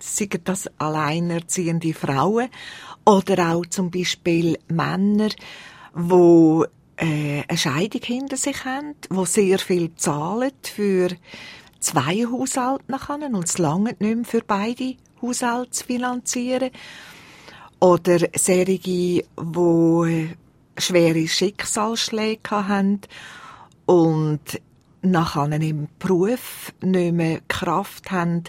Seien 0.00 0.40
das 0.44 0.70
alleinerziehende 0.78 1.92
Frauen 1.92 2.48
oder 3.04 3.54
auch 3.54 3.66
zum 3.66 3.90
Beispiel 3.90 4.56
Männer, 4.68 5.30
die 5.94 6.64
äh, 6.96 7.42
eine 7.48 7.58
Scheidung 7.58 8.02
hinter 8.02 8.36
sich 8.36 8.64
haben, 8.64 8.94
die 9.10 9.26
sehr 9.26 9.58
viel 9.58 9.94
zahlen 9.96 10.52
für 10.62 11.08
zwei 11.80 12.24
Haushalte 12.24 12.84
und 13.32 13.44
es 13.44 13.58
lange 13.58 13.90
nicht 13.90 14.00
mehr 14.00 14.24
für 14.24 14.42
beide 14.46 14.96
Haushalte 15.20 15.70
zu 15.70 15.84
finanzieren. 15.84 16.70
Oder 17.80 18.20
solche, 18.34 18.78
die 18.78 19.24
schwere 20.78 21.26
Schicksalsschläge 21.26 22.50
haben 22.50 23.00
und 23.86 24.60
nachher 25.02 25.50
im 25.52 25.88
Beruf 25.98 26.72
nicht 26.82 27.12
mehr 27.12 27.40
Kraft 27.48 28.10
haben, 28.10 28.44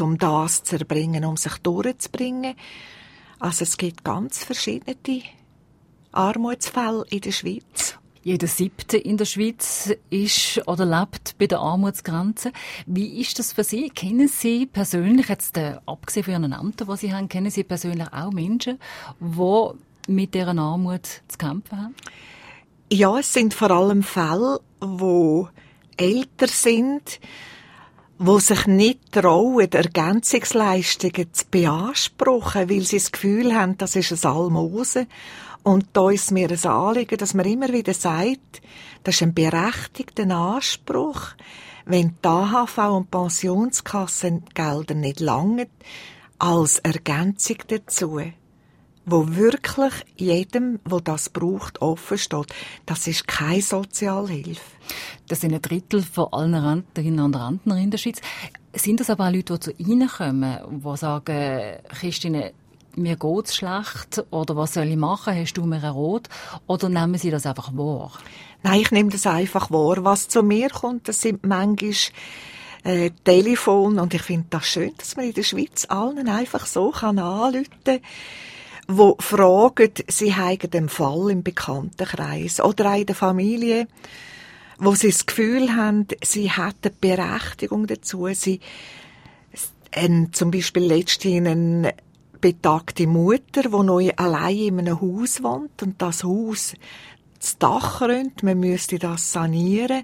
um 0.00 0.18
das 0.18 0.62
zu 0.62 0.78
erbringen, 0.78 1.24
um 1.24 1.36
sich 1.36 1.56
durchzubringen. 1.58 2.54
Also 3.38 3.64
es 3.64 3.76
gibt 3.76 4.04
ganz 4.04 4.44
verschiedene 4.44 5.22
Armutsfälle 6.12 7.04
in 7.10 7.20
der 7.20 7.32
Schweiz. 7.32 7.98
Jeder 8.22 8.48
siebte 8.48 8.96
in 8.96 9.18
der 9.18 9.24
Schweiz 9.24 9.94
ist 10.10 10.66
oder 10.66 10.84
lebt 10.84 11.38
bei 11.38 11.46
der 11.46 11.60
Armutsgrenze. 11.60 12.50
Wie 12.84 13.20
ist 13.20 13.38
das 13.38 13.52
für 13.52 13.62
Sie? 13.62 13.88
Kennen 13.90 14.26
Sie 14.26 14.66
persönlich, 14.66 15.28
jetzt 15.28 15.56
äh, 15.56 15.76
abgesehen 15.86 16.24
von 16.24 16.32
Ihren 16.32 16.52
Ämtern, 16.52 16.88
die 16.90 16.96
Sie 16.96 17.14
haben, 17.14 17.28
kennen 17.28 17.52
Sie 17.52 17.62
persönlich 17.62 18.12
auch 18.12 18.32
Menschen, 18.32 18.80
die 19.20 19.70
mit 20.06 20.34
deren 20.34 20.58
Armut 20.58 21.06
zu 21.28 21.38
kämpfen 21.38 21.78
haben? 21.78 21.94
Ja, 22.90 23.18
es 23.18 23.32
sind 23.32 23.52
vor 23.52 23.70
allem 23.70 24.02
Fälle, 24.02 24.60
wo 24.80 25.48
älter 25.96 26.46
sind, 26.46 27.20
wo 28.18 28.38
sich 28.38 28.66
nicht 28.66 29.12
trauen, 29.12 29.70
Ergänzungsleistungen 29.70 31.32
zu 31.32 31.44
beanspruchen, 31.50 32.70
weil 32.70 32.82
sie 32.82 32.98
das 32.98 33.12
Gefühl 33.12 33.54
haben, 33.54 33.76
das 33.78 33.96
ist 33.96 34.12
ein 34.12 34.30
Almosen. 34.30 35.06
Und 35.62 35.86
da 35.92 36.10
ist 36.10 36.30
mir 36.30 36.48
ein 36.48 36.64
Anliegen, 36.64 37.18
dass 37.18 37.34
man 37.34 37.44
immer 37.44 37.72
wieder 37.72 37.92
sagt, 37.92 38.62
das 39.02 39.16
ist 39.16 39.22
ein 39.22 39.34
berechtigter 39.34 40.30
Anspruch, 40.30 41.32
wenn 41.84 42.14
die 42.22 42.28
AHV 42.28 42.78
und 42.78 43.10
Pensionskassengelder 43.10 44.94
nicht 44.94 45.20
langen, 45.20 45.66
als 46.38 46.78
Ergänzung 46.78 47.58
dazu 47.68 48.20
wo 49.06 49.36
wirklich 49.36 49.92
jedem, 50.16 50.80
wo 50.84 50.98
das 50.98 51.30
braucht, 51.30 51.80
offen 51.80 52.18
steht. 52.18 52.52
Das 52.84 53.06
ist 53.06 53.26
keine 53.28 53.62
Sozialhilfe. 53.62 54.60
Das 55.28 55.40
sind 55.40 55.54
ein 55.54 55.62
Drittel 55.62 56.02
von 56.02 56.32
allen 56.32 56.54
Rentnerinnen 56.54 57.24
und 57.24 57.36
Rentner 57.36 57.76
in 57.76 57.90
der 57.92 57.98
Schweiz. 57.98 58.20
Sind 58.74 59.00
das 59.00 59.08
aber 59.08 59.28
auch 59.28 59.32
Leute, 59.32 59.54
die 59.54 59.60
zu 59.60 59.72
Ihnen 59.78 60.08
kommen, 60.08 60.58
die 60.84 60.96
sagen, 60.96 61.76
Christine, 61.88 62.52
mir 62.96 63.16
geht's 63.16 63.54
schlecht 63.54 64.24
oder 64.30 64.56
was 64.56 64.74
soll 64.74 64.88
ich 64.88 64.96
machen, 64.96 65.34
hast 65.34 65.54
du 65.54 65.64
mir 65.64 65.82
ein 65.82 65.90
Rot? 65.90 66.28
Oder 66.66 66.88
nehmen 66.88 67.16
Sie 67.16 67.30
das 67.30 67.46
einfach 67.46 67.76
wahr? 67.76 68.12
Nein, 68.62 68.80
ich 68.80 68.90
nehme 68.90 69.10
das 69.10 69.26
einfach 69.26 69.70
wahr. 69.70 70.02
Was 70.02 70.28
zu 70.28 70.42
mir 70.42 70.68
kommt, 70.70 71.06
das 71.08 71.20
sind 71.20 71.46
manchmal 71.46 71.92
äh, 72.84 73.10
Telefon 73.22 73.98
und 73.98 74.14
ich 74.14 74.22
finde 74.22 74.46
das 74.50 74.66
schön, 74.66 74.92
dass 74.98 75.16
man 75.16 75.26
in 75.26 75.34
der 75.34 75.42
Schweiz 75.42 75.86
allen 75.88 76.28
einfach 76.28 76.66
so 76.66 76.90
kann 76.90 77.18
anrufen 77.18 77.68
kann 77.84 78.00
wo 78.88 79.16
fragen, 79.18 79.92
sie 80.08 80.34
haben 80.34 80.58
einen 80.72 80.88
Fall 80.88 81.30
im 81.30 81.42
Bekanntenkreis 81.42 82.60
oder 82.60 82.92
auch 82.92 82.98
in 82.98 83.06
der 83.06 83.14
Familie, 83.14 83.88
wo 84.78 84.94
sie 84.94 85.08
das 85.08 85.26
Gefühl 85.26 85.74
haben, 85.74 86.06
sie 86.22 86.50
hätten 86.50 86.96
Berechtigung 87.00 87.86
dazu. 87.86 88.28
Sie, 88.32 88.60
ein, 89.92 90.32
zum 90.32 90.50
Beispiel 90.50 90.84
letztens 90.84 91.46
eine 91.46 91.94
betagte 92.40 93.06
Mutter, 93.06 93.62
die 93.62 93.68
neu 93.68 94.10
allein 94.16 94.56
in 94.56 94.80
einem 94.80 95.00
Haus 95.00 95.42
wohnt 95.42 95.82
und 95.82 96.00
das 96.00 96.22
Haus 96.22 96.74
das 97.38 97.58
Dach 97.58 98.00
rönt, 98.00 98.42
man 98.42 98.58
müsste 98.58 98.98
das 98.98 99.32
sanieren 99.32 100.02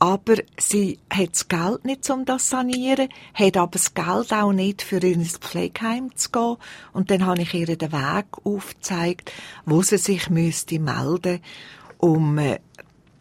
aber 0.00 0.36
sie 0.58 0.98
hat 1.10 1.32
das 1.32 1.46
Geld 1.46 1.84
nicht, 1.84 2.08
um 2.08 2.24
das 2.24 2.44
zu 2.44 2.50
sanieren, 2.52 3.10
hat 3.34 3.56
aber 3.58 3.72
das 3.72 3.92
Geld 3.92 4.32
auch 4.32 4.52
nicht, 4.52 4.80
für 4.80 4.96
ins 4.96 5.36
Pflegeheim 5.36 6.16
zu 6.16 6.30
gehen. 6.30 6.56
Und 6.94 7.10
dann 7.10 7.26
habe 7.26 7.42
ich 7.42 7.52
ihr 7.52 7.76
den 7.76 7.92
Weg 7.92 8.24
aufgezeigt, 8.42 9.30
wo 9.66 9.82
sie 9.82 9.98
sich 9.98 10.30
müsste 10.30 10.80
melden, 10.80 11.40
um 11.98 12.38
äh, 12.38 12.60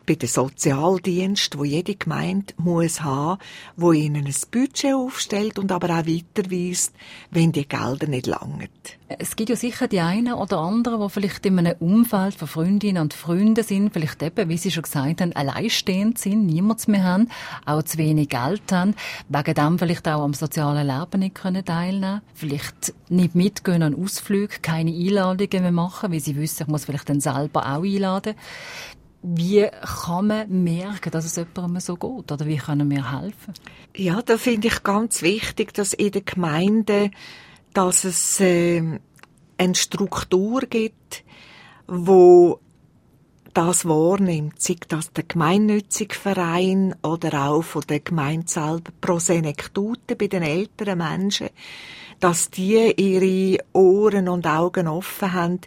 bei 0.09 0.15
den 0.15 0.27
Sozialdienst, 0.27 1.59
wo 1.59 1.63
jede 1.63 1.93
Gemeinde 1.93 2.55
muss 2.57 3.01
haben, 3.01 3.39
wo 3.77 3.91
ihnen 3.91 4.25
ein 4.25 4.35
Budget 4.49 4.95
aufstellt 4.95 5.59
und 5.59 5.71
aber 5.71 5.91
auch 5.91 6.07
weiterweist, 6.07 6.95
wenn 7.29 7.51
die 7.51 7.67
Gelder 7.67 8.07
nicht 8.07 8.25
langen. 8.25 8.69
Es 9.19 9.35
gibt 9.35 9.51
ja 9.51 9.55
sicher 9.55 9.87
die 9.87 9.99
einen 9.99 10.33
oder 10.33 10.57
anderen, 10.57 10.99
die 10.99 11.09
vielleicht 11.09 11.45
in 11.45 11.59
einem 11.59 11.75
Umfeld 11.79 12.33
von 12.33 12.47
Freundinnen 12.47 13.03
und 13.03 13.13
Freunden 13.13 13.63
sind, 13.63 13.93
vielleicht 13.93 14.23
eben, 14.23 14.49
wie 14.49 14.57
Sie 14.57 14.71
schon 14.71 14.81
gesagt 14.81 15.21
haben, 15.21 15.33
alleinstehend 15.33 16.17
sind, 16.17 16.47
niemanden 16.47 16.91
mehr 16.91 17.03
haben, 17.03 17.29
auch 17.67 17.83
zu 17.83 17.99
wenig 17.99 18.29
Geld 18.29 18.71
haben, 18.71 18.95
wegen 19.27 19.53
dem 19.53 19.77
vielleicht 19.77 20.07
auch 20.07 20.23
am 20.23 20.33
sozialen 20.33 20.87
Leben 20.87 21.19
nicht 21.19 21.35
können 21.35 21.63
teilnehmen 21.63 22.21
vielleicht 22.33 22.95
nicht 23.09 23.35
mitgehen 23.35 23.83
an 23.83 23.93
Ausflüge, 23.93 24.55
keine 24.63 24.91
Einladungen 24.91 25.61
mehr 25.61 25.71
machen, 25.71 26.11
weil 26.11 26.19
sie 26.19 26.35
wissen, 26.35 26.63
ich 26.63 26.67
muss 26.67 26.85
vielleicht 26.85 27.09
dann 27.09 27.21
selber 27.21 27.67
auch 27.67 27.83
einladen. 27.83 28.33
Wie 29.21 29.67
kann 29.67 30.27
man 30.27 30.63
merken, 30.63 31.11
dass 31.11 31.25
es 31.25 31.35
jemandem 31.35 31.81
so 31.81 31.95
geht? 31.95 32.31
Oder 32.31 32.45
wie 32.45 32.57
können 32.57 32.89
wir 32.89 33.11
helfen? 33.11 33.53
Ja, 33.95 34.21
da 34.21 34.37
finde 34.37 34.69
ich 34.69 34.83
ganz 34.83 35.21
wichtig, 35.21 35.73
dass 35.73 35.93
in 35.93 36.11
der 36.11 36.21
Gemeinde, 36.21 37.11
dass 37.73 38.05
es 38.05 38.39
äh, 38.39 38.99
eine 39.57 39.75
Struktur 39.75 40.61
gibt, 40.61 41.25
wo 41.85 42.59
das 43.53 43.85
wahrnimmt, 43.85 44.61
sei 44.61 44.75
das 44.87 45.11
der 45.11 45.25
gemeinnützige 45.25 46.15
Verein 46.15 46.95
oder 47.03 47.49
auch 47.49 47.63
von 47.63 47.83
der 47.89 47.99
Gemeinde 47.99 48.47
selber 48.47 48.91
pro 49.01 49.19
Senektute 49.19 50.15
bei 50.15 50.27
den 50.27 50.43
älteren 50.43 50.99
Menschen, 50.99 51.49
dass 52.19 52.49
die 52.49 52.93
ihre 52.95 53.63
Ohren 53.73 54.29
und 54.29 54.47
Augen 54.47 54.87
offen 54.87 55.33
haben, 55.33 55.59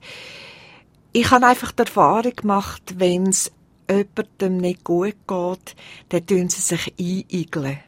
ich 1.12 1.30
habe 1.30 1.46
einfach 1.46 1.72
die 1.72 1.82
Erfahrung 1.82 2.34
gemacht, 2.34 2.94
wenn 2.96 3.26
es 3.28 3.52
jemandem 3.88 4.56
nicht 4.56 4.84
gut 4.84 5.16
geht, 5.26 5.76
dann 6.08 6.26
tun 6.26 6.48
sie 6.48 6.60
sich 6.60 6.94
einigeln. 6.98 7.80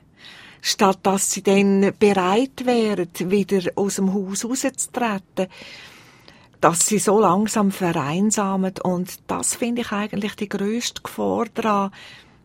Statt 0.60 1.00
dass 1.02 1.30
sie 1.30 1.42
dann 1.42 1.92
bereit 1.98 2.64
wären, 2.64 3.08
wieder 3.18 3.70
aus 3.76 3.96
dem 3.96 4.14
Haus 4.14 4.44
rauszutreten, 4.44 5.48
dass 6.60 6.86
sie 6.86 6.98
so 6.98 7.20
langsam 7.20 7.70
vereinsamen. 7.70 8.74
Und 8.82 9.18
das 9.26 9.54
finde 9.54 9.82
ich 9.82 9.92
eigentlich 9.92 10.36
die 10.36 10.48
grösste 10.48 11.02
Gefahr 11.02 11.46
daran, 11.52 11.90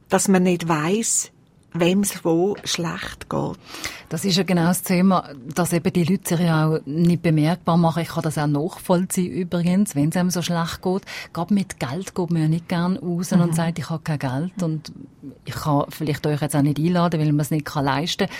dass 0.09 0.27
man 0.27 0.43
nicht 0.43 0.67
weiß, 0.67 1.31
wem 1.73 2.01
es 2.01 2.23
wo 2.25 2.55
schlecht 2.63 3.29
geht. 3.29 3.57
Das 4.09 4.25
ist 4.25 4.37
ja 4.37 4.43
genau 4.43 4.65
das 4.65 4.81
Thema, 4.81 5.29
dass 5.53 5.73
eben 5.73 5.93
die 5.93 6.03
Leute 6.03 6.29
sich 6.29 6.39
ja 6.39 6.67
auch 6.67 6.79
nicht 6.85 7.21
bemerkbar 7.21 7.77
machen. 7.77 8.01
Ich 8.01 8.09
kann 8.09 8.23
das 8.23 8.37
auch 8.37 8.47
nachvollziehen 8.47 9.31
übrigens, 9.31 9.95
wenn 9.95 10.09
es 10.09 10.17
einem 10.17 10.31
so 10.31 10.41
schlecht 10.41 10.81
geht. 10.81 11.03
Gerade 11.33 11.53
mit 11.53 11.79
Geld 11.79 12.15
geht 12.15 12.31
man 12.31 12.41
ja 12.41 12.47
nicht 12.47 12.69
gern 12.69 12.97
raus 12.97 13.31
mhm. 13.31 13.41
und 13.41 13.55
sagt, 13.55 13.79
ich 13.79 13.89
habe 13.89 14.03
kein 14.03 14.19
Geld 14.19 14.63
und 14.63 14.91
ich 15.45 15.55
kann 15.55 15.85
vielleicht 15.89 16.25
euch 16.25 16.41
jetzt 16.41 16.55
auch 16.55 16.61
nicht 16.61 16.79
einladen, 16.79 17.19
weil 17.19 17.27
man 17.27 17.41
es 17.41 17.51
nicht 17.51 17.73
leisten 17.73 18.27
kann. 18.27 18.35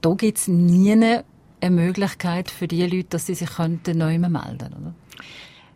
Da 0.00 0.14
gibt 0.14 0.38
es 0.38 0.48
nie 0.48 0.92
eine 0.92 1.24
Möglichkeit 1.70 2.50
für 2.50 2.68
die 2.68 2.84
Leute, 2.84 3.08
dass 3.10 3.26
sie 3.26 3.34
sich 3.34 3.50
könnten 3.50 3.96
neu 3.98 4.18
melden, 4.18 4.74
oder? 4.74 4.94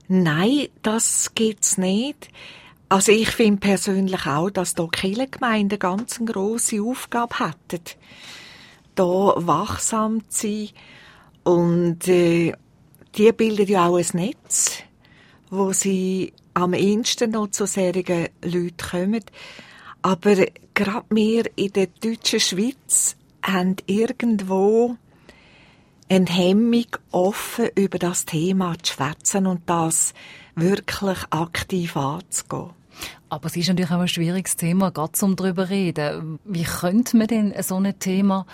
Nein, 0.09 0.69
das 0.83 1.33
gibt's 1.35 1.79
nicht. 1.79 2.31
Also 2.91 3.13
ich 3.13 3.31
finde 3.31 3.61
persönlich 3.61 4.27
auch, 4.27 4.49
dass 4.51 4.75
da 4.75 4.87
Kirchengemeinden 4.87 5.79
ganz 5.79 6.19
eine 6.19 6.33
grosse 6.33 6.83
Aufgabe 6.83 7.39
hätten, 7.39 7.85
da 8.95 9.05
wachsam 9.37 10.23
zu 10.31 10.47
sein 10.47 10.71
und 11.45 12.09
äh, 12.09 12.55
die 13.15 13.33
bilden 13.33 13.69
ja 13.69 13.89
auch 13.89 13.99
ein 13.99 14.07
Netz, 14.15 14.83
wo 15.51 15.73
sie 15.73 16.33
am 16.55 16.73
ehesten 16.73 17.33
noch 17.33 17.49
zu 17.49 17.67
solchen 17.67 18.29
Leuten 18.43 18.77
kommen. 18.91 19.25
Aber 20.03 20.37
gerade 20.75 21.07
wir 21.11 21.45
in 21.57 21.73
der 21.73 21.89
deutschen 21.89 22.41
Schweiz 22.41 23.17
haben 23.43 23.77
irgendwo 23.87 24.97
eine 26.09 26.27
Hemmung 26.27 26.87
offen 27.11 27.69
über 27.75 27.99
das 27.99 28.25
Thema 28.25 28.77
zu 28.83 28.95
schwätzen 28.95 29.47
und 29.47 29.69
das 29.69 30.15
wirklich 30.55 31.19
aktiv 31.31 31.97
anzugehen. 31.97 32.78
Aber 33.31 33.47
es 33.47 33.57
ist 33.57 33.69
natürlich 33.69 33.91
auch 33.91 34.01
ein 34.01 34.09
schwieriges 34.09 34.57
Thema, 34.57 34.91
gerade 34.91 35.13
um 35.23 35.37
darüber 35.37 35.69
reden. 35.69 36.39
Wie 36.45 36.65
könnte 36.65 37.17
man 37.17 37.27
denn 37.27 37.55
so 37.63 37.77
ein 37.77 37.99
Thema 37.99 38.47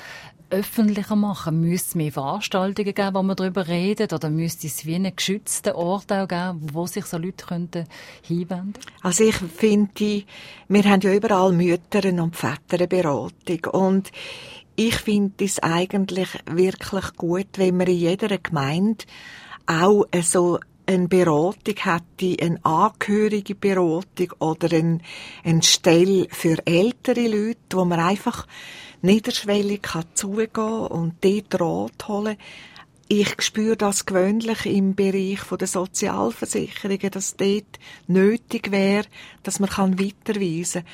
öffentlicher 0.51 1.17
machen? 1.17 1.61
Müsste 1.61 1.91
es 1.91 1.95
mehr 1.95 2.13
Veranstaltungen 2.13 2.95
geben, 2.95 3.15
wo 3.15 3.23
man 3.23 3.37
darüber 3.37 3.67
redet? 3.69 4.13
Oder 4.13 4.31
müsste 4.31 4.67
es 4.67 4.85
wie 4.85 4.97
einen 4.97 5.15
geschützten 5.15 5.75
Ort 5.75 6.13
auch 6.13 6.29
geben, 6.29 6.61
wo 6.73 6.87
sich 6.87 7.05
so 7.07 7.19
Leute 7.19 7.47
könnten 7.47 7.87
hinwenden 8.23 8.75
Also 9.03 9.25
ich 9.25 9.37
finde, 9.37 10.25
wir 10.69 10.85
haben 10.85 11.01
ja 11.01 11.13
überall 11.13 11.53
Mütter 11.53 12.05
und 12.05 12.37
Väterberatung. 12.37 13.65
Und 13.73 14.11
ich 14.77 14.97
finde 14.97 15.45
es 15.45 15.61
eigentlich 15.61 16.29
wirklich 16.47 17.15
gut, 17.17 17.47
wenn 17.57 17.77
man 17.77 17.87
in 17.87 17.97
jeder 17.97 18.39
Gemeinde 18.39 19.05
auch 19.67 20.05
so 20.23 20.59
eine 20.87 21.09
Beratung 21.09 21.75
hätte, 21.77 22.43
eine 22.43 22.65
angehörige 22.65 23.55
Beratung 23.55 24.33
oder 24.39 24.73
eine, 24.77 24.99
eine 25.43 25.63
Stelle 25.63 26.27
für 26.31 26.59
ältere 26.67 27.27
Leute, 27.27 27.77
wo 27.77 27.85
man 27.85 28.01
einfach 28.01 28.47
niederschwellig 29.03 29.83
kann 29.83 30.05
zugehen 30.15 30.87
und 30.87 31.15
dort 31.23 31.61
Rat 31.61 32.09
holen 32.09 32.37
ich 33.07 33.43
spüre 33.43 33.77
das 33.77 34.07
gewöhnlich 34.07 34.65
im 34.65 34.95
Bereich 34.95 35.41
der 35.43 35.67
Sozialversicherungen, 35.67 37.11
dass 37.11 37.37
dort 37.37 37.79
nötig 38.07 38.71
wäre, 38.71 39.05
dass 39.43 39.61
man 39.61 39.71
weiterweisen 39.71 40.85
kann. 40.85 40.93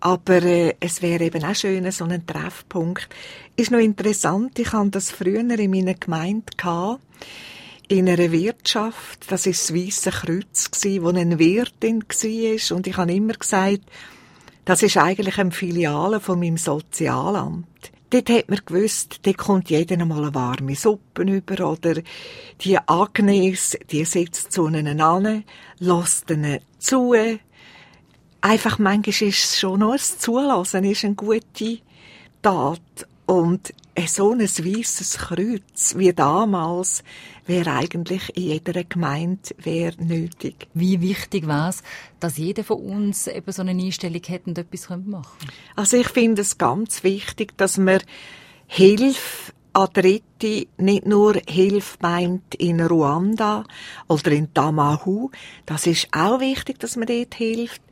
Aber 0.00 0.42
äh, 0.42 0.74
es 0.80 1.00
wäre 1.00 1.24
eben 1.24 1.44
auch 1.44 1.54
schön, 1.54 1.90
so 1.90 2.04
ein 2.04 2.26
Treffpunkt. 2.26 3.08
Ist 3.56 3.70
noch 3.70 3.78
interessant, 3.78 4.58
ich 4.58 4.72
hatte 4.72 4.90
das 4.90 5.10
früher 5.10 5.58
in 5.58 5.70
meiner 5.70 5.94
Gemeinde 5.94 6.52
gehabt, 6.56 7.00
in 7.88 8.08
einer 8.08 8.32
Wirtschaft, 8.32 9.30
das 9.30 9.46
ist 9.46 9.68
das 9.68 9.76
Weisse 9.76 10.10
Kreuz 10.10 10.70
wo 11.00 11.08
eine 11.08 11.38
Wirtin 11.38 12.02
war 12.02 12.76
und 12.76 12.86
ich 12.86 12.96
habe 12.96 13.12
immer 13.12 13.34
gesagt, 13.34 13.82
das 14.64 14.82
ist 14.82 14.96
eigentlich 14.96 15.38
eine 15.38 15.50
Filiale 15.50 16.20
von 16.20 16.38
meinem 16.38 16.56
Sozialamt. 16.56 17.66
Dort 18.10 18.30
hat 18.30 18.48
man 18.48 18.60
gewusst, 18.64 19.20
dort 19.24 19.38
kommt 19.38 19.70
jeder 19.70 20.00
einmal 20.00 20.22
eine 20.22 20.34
warme 20.34 20.76
Suppe 20.76 21.22
über 21.22 21.68
oder 21.68 21.96
die 22.60 22.78
Agnes, 22.78 23.76
die 23.90 24.04
sitzt 24.04 24.52
zu 24.52 24.68
ihnen 24.68 25.00
an, 25.00 25.44
lässt 25.78 26.30
ihnen 26.30 26.60
zu. 26.78 27.14
Einfach 28.40 28.78
manchmal 28.78 29.28
ist 29.28 29.44
es 29.44 29.58
schon 29.58 29.80
nur 29.80 29.96
das 29.96 30.18
Zulassen 30.18 30.84
ist 30.84 31.04
eine 31.04 31.14
gute 31.14 31.78
Tat. 32.40 32.80
Und 33.26 33.74
so 34.06 34.32
ein 34.32 34.40
weisses 34.40 35.18
Kreuz 35.18 35.94
wie 35.96 36.12
damals 36.12 37.02
wäre 37.46 37.72
eigentlich 37.72 38.36
in 38.36 38.42
jeder 38.44 38.84
Gemeinde 38.84 39.50
wäre 39.58 39.94
nötig. 40.02 40.68
Wie 40.74 41.00
wichtig 41.00 41.46
war 41.46 41.68
es, 41.68 41.82
dass 42.20 42.36
jeder 42.36 42.64
von 42.64 42.78
uns 42.78 43.26
eben 43.26 43.52
so 43.52 43.62
eine 43.62 43.70
Einstellung 43.70 44.22
hätte 44.26 44.50
und 44.50 44.58
etwas 44.58 44.88
machen 44.88 45.10
könnte? 45.10 45.54
Also 45.76 45.96
ich 45.96 46.08
finde 46.08 46.42
es 46.42 46.58
ganz 46.58 47.04
wichtig, 47.04 47.56
dass 47.56 47.78
man 47.78 48.00
Hilfe 48.66 49.52
an 49.74 49.88
Dritte 49.92 50.68
nicht 50.76 51.06
nur 51.06 51.34
Hilfe 51.48 51.98
meint 52.00 52.54
in 52.54 52.80
Ruanda 52.80 53.64
oder 54.06 54.30
in 54.30 54.54
Tamahu, 54.54 55.30
das 55.66 55.86
ist 55.86 56.08
auch 56.12 56.38
wichtig, 56.40 56.78
dass 56.78 56.96
man 56.96 57.06
dort 57.06 57.34
hilft, 57.34 57.82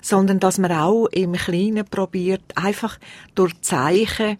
sondern 0.00 0.38
dass 0.38 0.58
man 0.58 0.72
auch 0.72 1.06
im 1.06 1.32
Kleinen 1.32 1.84
probiert, 1.84 2.44
einfach 2.54 2.98
durch 3.34 3.60
Zeichen 3.60 4.38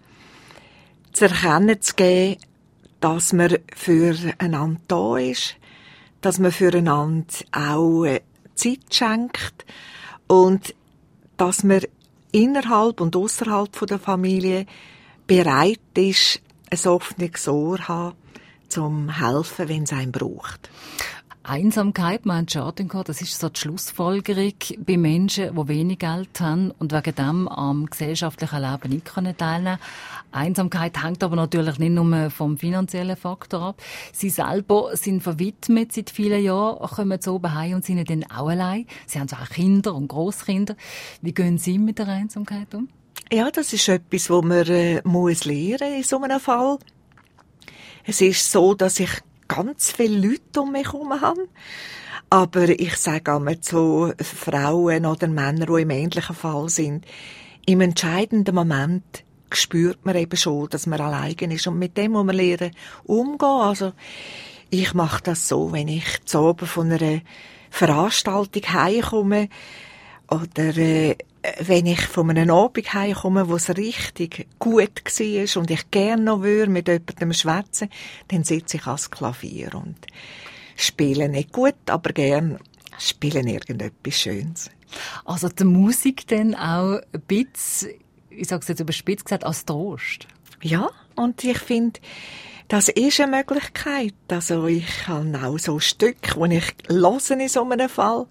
zu 1.13 1.27
erkennen 1.27 1.81
zu 1.81 1.95
geben, 1.95 2.41
dass 3.01 3.33
man 3.33 3.59
füreinander 3.75 4.81
da 4.89 5.17
ist, 5.17 5.57
dass 6.21 6.39
man 6.39 6.53
füreinander 6.53 7.27
auch 7.51 8.05
äh, 8.05 8.21
Zeit 8.55 8.95
schenkt 8.95 9.65
und 10.29 10.75
dass 11.37 11.65
man 11.65 11.83
innerhalb 12.31 13.01
und 13.01 13.17
außerhalb 13.17 13.87
der 13.87 13.99
Familie 13.99 14.67
bereit 15.27 15.81
ist, 15.97 16.41
ein 16.71 16.91
offenes 16.91 17.49
Ohr 17.49 17.79
haben, 17.89 18.17
zum 18.69 19.11
helfen, 19.11 19.69
wenn 19.69 19.83
es 19.83 19.93
einen 19.93 20.13
braucht. 20.13 20.71
Einsamkeit, 21.45 22.25
meint 22.25 22.53
Schardenko, 22.53 23.03
das 23.03 23.21
ist 23.21 23.39
so 23.41 23.49
die 23.49 23.59
Schlussfolgerung 23.59 24.55
bei 24.79 24.97
Menschen, 24.97 25.57
die 25.57 25.69
wenig 25.69 25.99
Geld 25.99 26.39
haben 26.39 26.71
und 26.79 26.93
wegen 26.93 27.15
dem 27.17 27.49
am 27.49 27.87
gesellschaftlichen 27.87 28.63
Leben 28.63 28.91
nicht 28.91 29.07
teilnehmen 29.07 29.35
können. 29.37 29.79
Einsamkeit 30.31 31.03
hängt 31.03 31.25
aber 31.25 31.35
natürlich 31.35 31.81
nicht 31.81 31.91
nur 31.91 32.31
vom 32.31 32.59
finanziellen 32.59 33.17
Faktor 33.17 33.61
ab. 33.61 33.83
Sie 34.13 34.31
selber 34.31 34.97
sind 34.97 35.23
verwidmet 35.23 35.93
seit 35.93 36.11
vielen 36.11 36.45
Jahren, 36.45 36.79
kommen 36.89 37.21
so 37.21 37.41
heim 37.43 37.75
und 37.75 37.85
sind 37.85 38.09
dann 38.09 38.25
auch 38.31 38.49
allein. 38.49 38.87
Sie 39.07 39.19
haben 39.19 39.29
zwar 39.29 39.47
Kinder 39.47 39.97
und 39.97 40.09
Großkinder. 40.09 40.77
Wie 41.23 41.35
gehen 41.35 41.59
Sie 41.59 41.79
mit 41.79 41.99
der 41.99 42.07
Einsamkeit 42.07 42.73
um? 42.73 42.89
Ja, 43.33 43.51
das 43.51 43.73
ist 43.73 43.89
etwas, 43.89 44.31
wo 44.31 44.43
man 44.43 44.67
äh, 44.69 45.03
muss 45.05 45.45
lernen 45.45 45.95
in 45.97 46.03
so 46.05 46.23
einem 46.23 46.39
Fall. 46.39 46.79
Es 48.05 48.21
ist 48.21 48.51
so, 48.51 48.75
dass 48.75 49.01
ich 49.01 49.11
ganz 49.55 49.93
viele 49.93 50.29
Leute 50.29 50.61
um 50.61 50.73
mich 50.73 50.93
herum 50.93 51.21
habe. 51.21 51.49
Aber 52.31 52.69
ich 52.69 52.97
sage 52.97 53.35
einmal 53.35 53.61
zu 53.61 54.13
Frauen 54.21 55.07
oder 55.07 55.29
Männern, 55.29 55.67
die 55.75 55.83
im 55.83 55.91
ähnlichen 55.91 56.35
Fall 56.35 56.69
sind, 56.69 57.05
im 57.67 57.81
entscheidenden 57.81 58.55
Moment 58.55 59.25
spürt 59.53 60.05
man 60.05 60.17
eben 60.17 60.37
schon, 60.37 60.69
dass 60.71 60.87
man 60.87 61.01
allein 61.01 61.35
ist. 61.35 61.67
Und 61.67 61.79
mit 61.79 61.97
dem 61.97 62.13
muss 62.13 62.25
man 62.25 62.37
lernen, 62.37 62.75
umgehen. 63.05 63.49
Also, 63.49 63.93
ich 64.71 64.95
mache 64.95 65.23
das 65.23 65.49
so, 65.49 65.73
wenn 65.73 65.89
ich 65.89 66.25
zu 66.25 66.41
oben 66.41 66.67
von 66.67 66.91
einer 66.91 67.21
Veranstaltung 67.71 68.63
heimkomme, 68.63 69.49
oder 70.33 70.77
äh, 70.77 71.17
wenn 71.61 71.87
ich 71.87 72.01
von 72.01 72.31
einem 72.31 72.51
Abend 72.51 72.95
heimkomme, 72.95 73.49
wo 73.49 73.57
es 73.57 73.77
richtig 73.77 74.47
gut 74.59 75.03
war 75.05 75.61
und 75.61 75.71
ich 75.71 75.91
gerne 75.91 76.23
noch 76.23 76.43
würde 76.43 76.71
mit 76.71 76.89
jemandem 76.89 77.33
schwätzen, 77.33 77.91
dann 78.29 78.45
sitze 78.45 78.79
ich 78.79 78.87
ans 78.87 79.11
Klavier 79.11 79.75
und 79.75 80.07
spiele 80.77 81.29
nicht 81.29 81.53
gut, 81.53 81.75
aber 81.87 82.13
gern 82.13 82.59
spielen 82.99 83.47
irgendetwas 83.47 84.21
Schönes. 84.21 84.71
Also 85.25 85.49
die 85.49 85.65
Musik 85.65 86.27
dann 86.29 86.55
auch 86.55 87.01
ein 87.13 87.21
bisschen, 87.27 87.95
ich 88.31 88.49
sage 88.49 88.63
es 88.63 88.69
jetzt 88.69 88.81
überspitzt 88.81 89.25
gesagt, 89.25 89.45
als 89.45 89.65
Trost? 89.65 90.27
Ja, 90.63 90.91
und 91.17 91.43
ich 91.45 91.59
finde, 91.59 92.01
das 92.73 92.89
ist 92.89 93.21
eine 93.21 93.37
Möglichkeit. 93.37 94.15
Also 94.29 94.67
ich 94.67 95.07
habe 95.07 95.39
auch 95.45 95.59
so 95.59 95.79
Stücke, 95.79 96.41
die 96.49 96.57
ich 96.57 96.75
höre 96.89 97.31
in 97.39 97.49
so 97.49 97.69
einem 97.69 97.91
Fall 97.91 98.27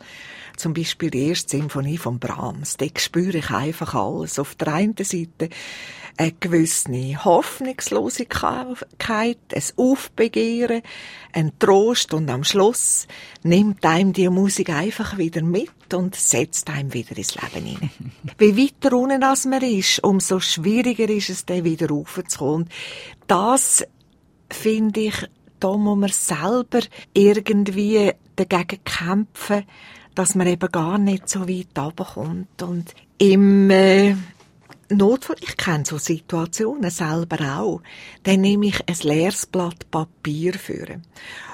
zum 0.58 0.74
Beispiel 0.74 1.12
die 1.12 1.28
erste 1.28 1.58
Symphonie 1.58 2.00
von 2.00 2.18
Brahms, 2.18 2.76
da 2.78 2.88
spüre 2.98 3.38
ich 3.38 3.52
einfach 3.52 3.94
alles. 3.94 4.40
Auf 4.40 4.56
der 4.56 4.74
einen 4.74 4.96
Seite 4.98 5.50
eine 6.18 6.32
gewisse 6.40 7.24
Hoffnungslosigkeit, 7.24 8.58
ein 9.08 9.64
Aufbegehren, 9.78 10.82
ein 11.34 11.52
Trost 11.60 12.12
und 12.16 12.28
am 12.32 12.44
Schluss 12.44 13.08
nimmt 13.44 13.86
einem 13.86 14.12
die 14.12 14.28
Musik 14.30 14.72
einfach 14.72 15.20
wieder 15.20 15.44
mit 15.44 15.94
und 15.94 16.16
setzt 16.16 16.68
einem 16.72 16.94
wieder 16.94 17.16
ins 17.16 17.36
Leben 17.36 17.66
hinein. 17.66 17.92
Wie 18.40 18.58
weiter 18.58 18.98
unten 18.98 19.24
als 19.24 19.46
man 19.46 19.62
ist, 19.62 20.04
umso 20.04 20.40
schwieriger 20.40 21.10
ist 21.10 21.30
es, 21.30 21.46
dann 21.46 21.64
wieder 21.64 21.90
raufzukommen. 21.90 22.70
Das 23.28 23.86
finde 24.52 25.02
ich, 25.02 25.16
da 25.60 25.76
muss 25.78 25.98
man 25.98 26.10
selber 26.10 26.82
irgendwie 27.14 28.12
dagegen 28.36 28.84
kämpfen, 28.84 29.64
dass 30.16 30.36
man 30.36 30.48
eben 30.48 30.72
gar 30.72 30.98
nicht 30.98 31.30
so 31.30 31.48
weit 31.48 31.78
runterkommt. 31.78 32.62
Und 32.64 32.94
im 33.18 33.70
äh, 33.70 34.16
Notfall, 34.90 35.38
ich 35.40 35.56
kenne 35.56 35.86
so 35.86 35.98
Situationen 35.98 36.90
selber 36.90 37.60
auch, 37.60 37.82
dann 38.24 38.42
nehme 38.42 38.68
ich 38.68 38.88
ein 38.88 38.98
leeres 39.04 39.46
Blatt 39.46 39.90
Papier 39.90 40.54
für 40.56 41.00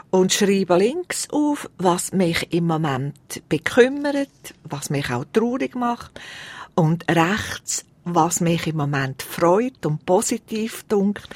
und 0.10 0.34
schreibe 0.34 0.78
links 0.78 1.30
auf, 1.30 1.70
was 1.78 2.14
mich 2.14 2.52
im 2.52 2.68
Moment 2.68 3.44
bekümmert, 3.50 4.56
was 4.64 4.90
mich 4.90 5.12
auch 5.12 5.26
traurig 5.34 5.76
macht 5.76 6.20
und 6.76 7.06
rechts, 7.10 7.86
was 8.16 8.42
mich 8.42 8.68
im 8.68 8.78
Moment 8.78 9.22
freut 9.22 9.86
und 9.86 10.06
positiv 10.06 10.84
dunkt. 10.88 11.28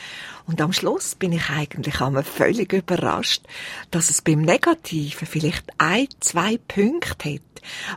Und 0.45 0.61
am 0.61 0.73
Schluss 0.73 1.15
bin 1.15 1.31
ich 1.31 1.49
eigentlich 1.49 2.01
einmal 2.01 2.23
völlig 2.23 2.73
überrascht, 2.73 3.43
dass 3.89 4.09
es 4.09 4.21
beim 4.21 4.41
Negativen 4.41 5.27
vielleicht 5.27 5.65
ein, 5.77 6.07
zwei 6.19 6.57
Punkte 6.57 7.33
hat, 7.33 7.41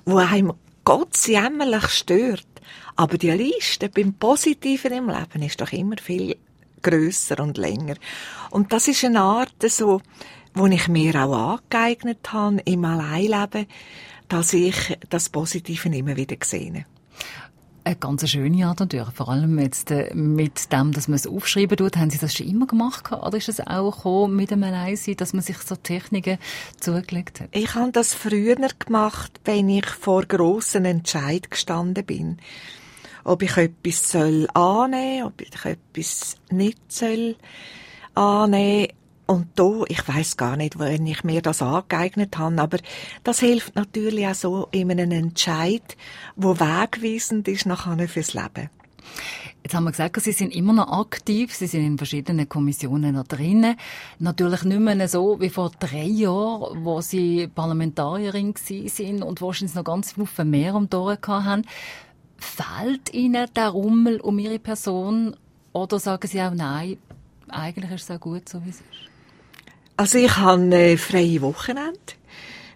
wo 0.05 0.19
einem 0.19 0.53
Gott 0.85 1.17
jämmerlich 1.27 1.89
stört. 1.89 2.47
Aber 2.97 3.19
die 3.19 3.31
Liste 3.31 3.89
beim 3.89 4.15
Positiven 4.15 4.93
im 4.93 5.09
Leben 5.09 5.43
ist 5.43 5.61
doch 5.61 5.73
immer 5.73 5.97
viel 6.01 6.37
grösser 6.83 7.41
und 7.41 7.59
länger. 7.59 7.97
Und 8.51 8.73
das 8.73 8.89
ist 8.89 9.05
eine 9.05 9.21
Art 9.21 9.55
so, 9.69 10.01
wo 10.55 10.67
ich 10.67 10.87
mir 10.89 11.17
auch 11.17 11.59
angeeignet 11.59 12.33
habe 12.33 12.61
im 12.65 12.85
Alleinleben, 12.85 13.67
dass 14.29 14.53
ich 14.53 14.97
das 15.11 15.29
Positive 15.29 15.89
immer 15.89 16.17
wieder 16.17 16.37
sehe. 16.43 16.87
Eine 17.87 17.97
ganz 17.97 18.27
schöne 18.31 18.67
Art 18.67 18.81
natürlich, 18.81 19.11
vor 19.11 19.29
allem 19.29 19.59
jetzt 19.59 19.91
äh, 19.91 20.15
mit 20.15 20.73
dem, 20.73 20.93
dass 20.93 21.07
man 21.07 21.17
es 21.17 21.27
aufschreiben 21.27 21.77
tut. 21.77 21.99
Haben 21.99 22.09
Sie 22.09 22.17
das 22.17 22.35
schon 22.35 22.47
immer 22.47 22.67
gemacht 22.67 23.13
oder 23.13 23.37
ist 23.37 23.51
es 23.51 23.61
auch 23.61 24.27
mit 24.27 24.51
dem 24.51 24.63
Alleinsein, 24.63 25.17
dass 25.17 25.35
man 25.35 25.43
sich 25.43 25.59
so 25.59 25.77
Techniken 25.77 26.39
zugelegt 26.81 27.43
hat? 27.43 27.49
Ich 27.53 27.75
habe 27.75 27.93
das 27.93 28.15
früher 28.15 28.57
gemacht, 28.57 29.39
wenn 29.45 29.69
ich 29.69 29.85
vor 29.85 30.23
grossen 30.25 30.87
Entscheid 30.87 31.51
gestanden 31.51 32.07
bin. 32.07 32.39
Ob 33.23 33.43
ich 33.43 33.55
etwas 33.59 34.11
soll 34.11 34.49
annehmen, 34.55 35.27
ob 35.27 35.43
ich 35.43 35.65
etwas 35.67 36.39
nicht 36.51 36.81
soll 36.91 37.37
annehmen 38.15 38.89
und 39.27 39.47
da, 39.55 39.83
ich 39.89 40.07
weiß 40.07 40.37
gar 40.37 40.57
nicht, 40.57 40.79
wann 40.79 41.07
ich 41.07 41.25
mir 41.25 41.41
das 41.43 41.63
angeeignet 41.63 42.37
habe, 42.39 42.61
aber 42.61 42.79
das 43.23 43.41
hilft 43.41 43.75
natürlich 43.75 44.27
auch 44.27 44.35
so 44.35 44.69
in 44.71 44.91
einem 44.91 45.13
Entscheid, 45.13 45.97
wo 46.37 46.59
wegweisend 46.59 47.49
ist 47.49 47.67
nachher 47.67 48.09
fürs 48.09 48.35
Leben. 48.35 48.71
Jetzt 49.63 49.75
haben 49.75 49.85
wir 49.85 49.93
gesagt, 49.93 50.21
Sie 50.21 50.33
sind 50.33 50.55
immer 50.55 50.75
noch 50.75 50.91
aktiv, 51.01 51.55
Sie 51.55 51.67
sind 51.67 51.87
in 51.87 51.97
verschiedenen 51.97 52.49
Kommissionen 52.49 53.15
noch 53.15 53.27
drinnen. 53.27 53.77
Natürlich 54.19 54.65
nicht 54.65 54.81
mehr 54.81 55.09
so 55.09 55.41
wie 55.41 55.49
vor 55.49 55.71
drei 55.79 56.05
Jahren, 56.05 56.85
wo 56.85 57.01
Sie 57.01 57.47
Parlamentarierin 57.47 58.55
sind 58.57 59.23
und 59.23 59.41
wahrscheinlich 59.41 59.75
noch 59.75 59.85
ganz 59.85 60.13
viel 60.13 60.45
mehr 60.45 60.75
um 60.75 60.91
die 60.91 60.97
Ohren 60.97 61.19
haben. 61.27 61.63
Fällt 62.37 63.15
Ihnen 63.15 63.47
der 63.57 63.69
Rummel 63.69 64.21
um 64.21 64.39
Ihre 64.39 64.59
Person 64.59 65.35
Oder 65.75 65.99
sagen 65.99 66.29
Sie 66.29 66.41
auch, 66.41 66.55
nein, 66.55 66.99
eigentlich 67.49 67.91
ist 67.91 68.05
es 68.05 68.11
auch 68.13 68.21
gut, 68.21 68.49
so 68.49 68.65
wie 68.65 68.71
es 68.71 68.77
ist? 68.77 69.14
Also 69.97 70.19
ich 70.19 70.37
habe 70.39 70.61
eine 70.61 70.99
freie 70.99 71.41
Wochenende. 71.41 72.01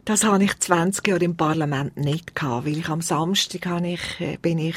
Das 0.04 0.22
habe 0.22 0.44
ich 0.44 0.57
20 0.57 1.09
Jahre 1.09 1.24
im 1.24 1.37
Parlament 1.37 1.96
nicht 1.96 2.37
gehabt, 2.37 2.64
weil 2.64 2.78
ich 2.78 2.88
am 2.88 3.02
Samstag 3.02 3.66
habe 3.66 3.88
ich, 3.88 4.20
äh, 4.20 4.37
bin 4.40 4.59
ich 4.59 4.76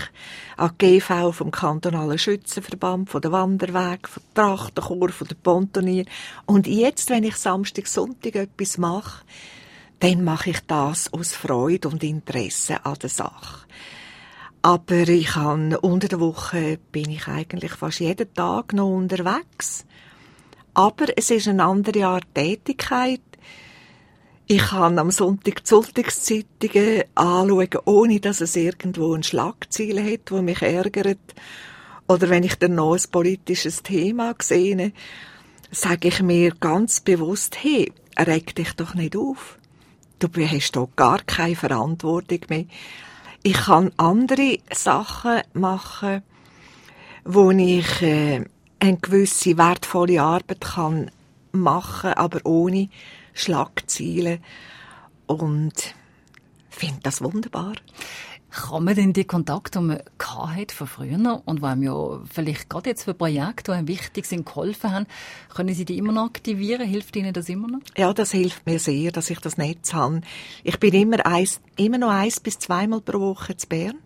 an 0.57 0.71
GV 0.75 1.31
vom 1.33 1.51
kantonalen 1.51 2.17
Schützenverband, 2.17 3.11
von 3.11 3.21
der 3.21 3.31
Wanderweg, 3.31 4.09
von 4.09 4.23
der 4.35 4.43
Trachtenchor, 4.43 5.09
von 5.09 5.27
der 5.27 5.35
Pontonier. 5.35 6.05
Und 6.47 6.65
jetzt, 6.65 7.11
wenn 7.11 7.25
ich 7.25 7.35
Samstag, 7.35 7.85
Sonntag 7.85 8.35
etwas 8.35 8.79
mache, 8.79 9.23
dann 9.99 10.23
mache 10.23 10.49
ich 10.49 10.61
das 10.65 11.13
aus 11.13 11.33
Freude 11.33 11.89
und 11.89 12.03
Interesse 12.03 12.83
an 12.83 12.97
der 12.99 13.09
Sache. 13.11 13.67
Aber 14.63 15.07
ich 15.07 15.35
habe, 15.35 15.79
unter 15.81 16.07
der 16.07 16.19
Woche 16.19 16.79
bin 16.91 17.11
ich 17.11 17.27
eigentlich 17.27 17.73
fast 17.73 17.99
jeden 17.99 18.33
Tag 18.33 18.73
noch 18.73 18.89
unterwegs. 18.89 19.85
Aber 20.73 21.05
es 21.15 21.29
ist 21.29 21.47
eine 21.47 21.63
andere 21.63 22.05
Art 22.05 22.33
Tätigkeit. 22.33 23.21
Ich 24.47 24.61
kann 24.61 24.99
am 24.99 25.11
Sonntag 25.11 25.63
die 25.63 25.69
Sonntagszeitungen 25.69 27.03
anschauen, 27.15 27.69
ohne 27.85 28.19
dass 28.19 28.41
es 28.41 28.55
irgendwo 28.55 29.13
ein 29.13 29.23
Schlagziel 29.23 30.03
hat, 30.03 30.31
wo 30.31 30.41
mich 30.41 30.61
ärgert. 30.61 31.19
Oder 32.07 32.29
wenn 32.29 32.43
ich 32.43 32.55
dann 32.55 32.75
noch 32.75 32.95
ein 32.95 33.11
politisches 33.11 33.83
Thema 33.83 34.35
sehe, 34.41 34.91
sage 35.71 36.09
ich 36.09 36.21
mir 36.21 36.53
ganz 36.59 36.99
bewusst, 36.99 37.63
hey, 37.63 37.93
reg 38.19 38.53
dich 38.55 38.73
doch 38.73 38.93
nicht 38.93 39.15
auf. 39.15 39.57
Du 40.19 40.27
hast 40.27 40.75
doch 40.75 40.89
gar 40.95 41.19
keine 41.23 41.55
Verantwortung 41.55 42.41
mehr. 42.49 42.65
Ich 43.43 43.53
kann 43.53 43.91
andere 43.97 44.59
Sachen 44.71 45.41
machen, 45.53 46.21
wo 47.23 47.49
ich 47.51 48.01
äh, 48.01 48.45
eine 48.81 48.97
gewisse 48.97 49.57
wertvolle 49.57 50.21
Arbeit 50.21 50.61
kann 50.61 51.11
machen, 51.51 52.13
aber 52.13 52.39
ohne 52.45 52.89
Schlagziele 53.33 54.39
und 55.27 55.93
finde 56.69 56.99
das 57.03 57.21
wunderbar. 57.21 57.73
Kann 58.49 58.83
man 58.83 58.95
denn 58.95 59.13
die 59.13 59.23
Kontakte, 59.23 59.79
die 59.79 59.85
man 59.85 59.99
hat 60.57 60.73
von 60.73 60.87
früher 60.87 61.41
und 61.45 61.59
die 61.59 61.63
einem 61.63 61.83
ja 61.83 62.19
vielleicht 62.29 62.69
gerade 62.69 62.89
jetzt 62.89 63.03
für 63.03 63.13
Projekte, 63.13 63.71
die 63.71 63.77
einem 63.77 63.87
wichtig 63.87 64.25
sind, 64.25 64.45
geholfen 64.45 64.91
haben, 64.91 65.05
können 65.55 65.73
Sie 65.73 65.85
die 65.85 65.97
immer 65.97 66.11
noch 66.11 66.25
aktivieren? 66.25 66.85
Hilft 66.85 67.15
Ihnen 67.15 67.31
das 67.31 67.47
immer 67.47 67.69
noch? 67.69 67.79
Ja, 67.95 68.11
das 68.13 68.31
hilft 68.31 68.65
mir 68.65 68.79
sehr, 68.79 69.11
dass 69.11 69.29
ich 69.29 69.39
das 69.39 69.57
Netz 69.57 69.93
habe. 69.93 70.21
Ich 70.65 70.79
bin 70.79 70.93
immer, 70.93 71.25
eins, 71.25 71.61
immer 71.77 71.97
noch 71.97 72.09
eins 72.09 72.41
bis 72.41 72.59
zweimal 72.59 72.99
pro 72.99 73.21
Woche 73.21 73.55
zu 73.55 73.67
Bern. 73.67 73.99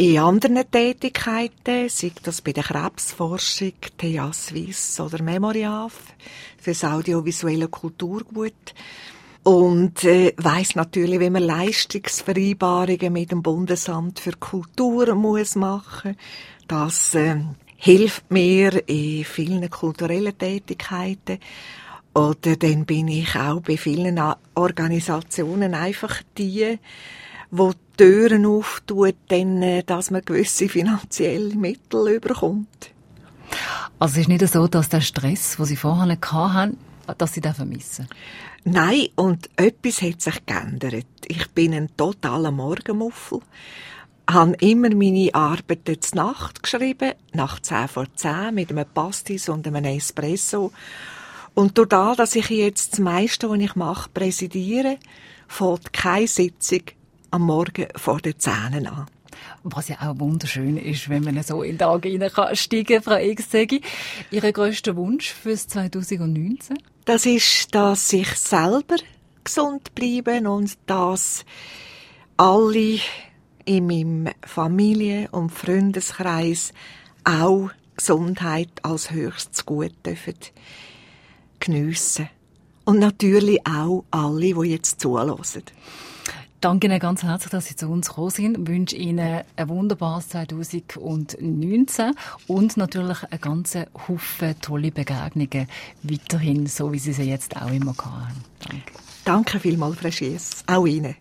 In 0.00 0.18
anderen 0.18 0.64
Tätigkeiten, 0.70 1.90
sei 1.90 2.12
das 2.22 2.40
bei 2.40 2.52
der 2.52 2.62
Krebsforschung, 2.62 3.74
TH 3.98 4.32
Suisse 4.32 5.02
oder 5.02 5.22
Memoriaf, 5.22 6.14
für 6.56 6.70
das 6.70 6.84
audiovisuelle 6.84 7.68
Kulturgut. 7.68 8.74
Und 9.42 10.02
äh, 10.04 10.32
weiß 10.38 10.76
natürlich, 10.76 11.20
wie 11.20 11.28
man 11.28 11.42
Leistungsvereinbarungen 11.42 13.12
mit 13.12 13.30
dem 13.30 13.42
Bundesamt 13.42 14.20
für 14.20 14.32
Kultur 14.38 15.14
muss 15.14 15.54
machen. 15.54 16.16
Das 16.66 17.14
äh, 17.14 17.36
hilft 17.76 18.30
mir 18.30 18.88
in 18.88 19.26
vielen 19.26 19.68
kulturellen 19.68 20.38
Tätigkeiten. 20.38 21.40
Oder 22.14 22.56
dann 22.56 22.86
bin 22.86 23.08
ich 23.08 23.36
auch 23.36 23.60
bei 23.60 23.76
vielen 23.76 24.18
Organisationen 24.54 25.74
einfach 25.74 26.22
die, 26.38 26.78
wo 27.50 27.72
Türen 27.96 28.46
auftut, 28.46 29.16
dann, 29.28 29.62
äh, 29.62 29.82
dass 29.82 30.10
man 30.10 30.24
gewisse 30.24 30.68
finanzielle 30.68 31.54
Mittel 31.54 32.08
überkommt. 32.08 32.90
Also 33.98 34.14
es 34.14 34.20
ist 34.22 34.28
nicht 34.28 34.46
so, 34.48 34.66
dass 34.68 34.88
der 34.88 35.00
Stress, 35.00 35.56
den 35.56 35.66
Sie 35.66 35.76
vorher 35.76 36.16
hatten, 36.32 36.78
dass 37.18 37.34
Sie 37.34 37.40
den 37.40 37.54
vermissen? 37.54 38.08
Nein, 38.64 39.08
und 39.16 39.50
etwas 39.56 40.02
hat 40.02 40.20
sich 40.20 40.46
geändert. 40.46 41.06
Ich 41.26 41.50
bin 41.50 41.74
ein 41.74 41.88
totaler 41.96 42.50
Morgenmuffel 42.50 43.40
habe 44.32 44.54
immer 44.60 44.94
meine 44.94 45.34
Arbeiten 45.34 46.00
zur 46.00 46.16
Nacht 46.16 46.62
geschrieben, 46.62 47.14
nach 47.32 47.60
10 47.60 47.88
vor 47.88 48.06
10, 48.14 48.54
mit 48.54 48.70
einem 48.70 48.86
Pastis 48.92 49.48
und 49.48 49.66
einem 49.66 49.84
Espresso. 49.84 50.72
Und 51.54 51.76
durch 51.76 51.88
das, 51.88 52.16
dass 52.16 52.36
ich 52.36 52.48
jetzt 52.48 52.92
das 52.92 53.00
meiste, 53.00 53.50
was 53.50 53.58
ich 53.58 53.74
mache, 53.74 54.10
präsidiere, 54.10 54.98
fällt 55.48 55.92
keine 55.92 56.28
Sitzung 56.28 56.82
am 57.30 57.42
Morgen 57.42 57.86
vor 57.96 58.20
den 58.20 58.38
Zähnen 58.38 58.86
an. 58.86 59.06
Was 59.62 59.88
ja 59.88 59.96
auch 60.00 60.18
wunderschön 60.18 60.76
ist, 60.76 61.08
wenn 61.08 61.24
man 61.24 61.42
so 61.42 61.62
in 61.62 61.72
den 61.72 61.78
Tag 61.78 62.04
hineinsteigen 62.04 63.02
kann. 63.02 63.02
Frau 63.02 63.16
Egstegi, 63.16 63.82
Ihr 64.30 64.52
grösster 64.52 64.96
Wunsch 64.96 65.32
fürs 65.32 65.68
2019? 65.68 66.78
Das 67.04 67.26
ist, 67.26 67.74
dass 67.74 68.12
ich 68.12 68.28
selber 68.34 68.96
gesund 69.44 69.94
bleibe 69.94 70.48
und 70.48 70.76
dass 70.86 71.44
alle 72.36 73.00
in 73.64 73.86
meinem 73.86 74.28
Familie- 74.46 75.28
und 75.30 75.50
Freundeskreis 75.50 76.72
auch 77.24 77.70
Gesundheit 77.96 78.70
als 78.82 79.10
höchstes 79.10 79.66
Gut 79.66 79.92
dürfen 80.04 80.34
geniessen. 81.60 82.28
Und 82.84 82.98
natürlich 82.98 83.60
auch 83.66 84.04
alle, 84.10 84.54
die 84.54 84.70
jetzt 84.70 85.00
zuhören. 85.00 85.38
Danke 86.60 86.88
Ihnen 86.88 86.98
ganz 86.98 87.22
herzlich, 87.22 87.50
dass 87.50 87.66
Sie 87.66 87.76
zu 87.76 87.88
uns 87.88 88.08
gekommen 88.08 88.30
sind. 88.30 88.58
Ich 88.58 88.68
wünsche 88.68 88.96
Ihnen 88.96 89.42
ein 89.56 89.68
wunderbares 89.68 90.28
2019 90.28 92.12
und 92.48 92.76
natürlich 92.76 93.24
eine 93.30 93.38
ganze 93.38 93.86
Haufen 94.06 94.60
tolle 94.60 94.90
Begegnungen 94.90 95.68
weiterhin, 96.02 96.66
so 96.66 96.92
wie 96.92 96.98
Sie 96.98 97.14
sie 97.14 97.22
jetzt 97.22 97.56
auch 97.56 97.70
immer 97.70 97.94
haben. 97.96 98.44
Danke. 98.68 98.92
Danke 99.24 99.58
vielmals, 99.60 99.96
Frau 99.96 100.10
Schiess. 100.10 100.62
Auch 100.66 100.86
Ihnen. 100.86 101.14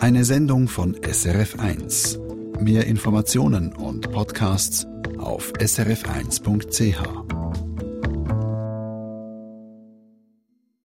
Eine 0.00 0.24
Sendung 0.24 0.68
von 0.68 0.94
SRF1. 0.96 2.18
Mehr 2.60 2.86
Informationen 2.86 3.72
und 3.72 4.12
Podcasts 4.12 4.86
auf 5.18 5.52
srf1.ch. 5.54 6.98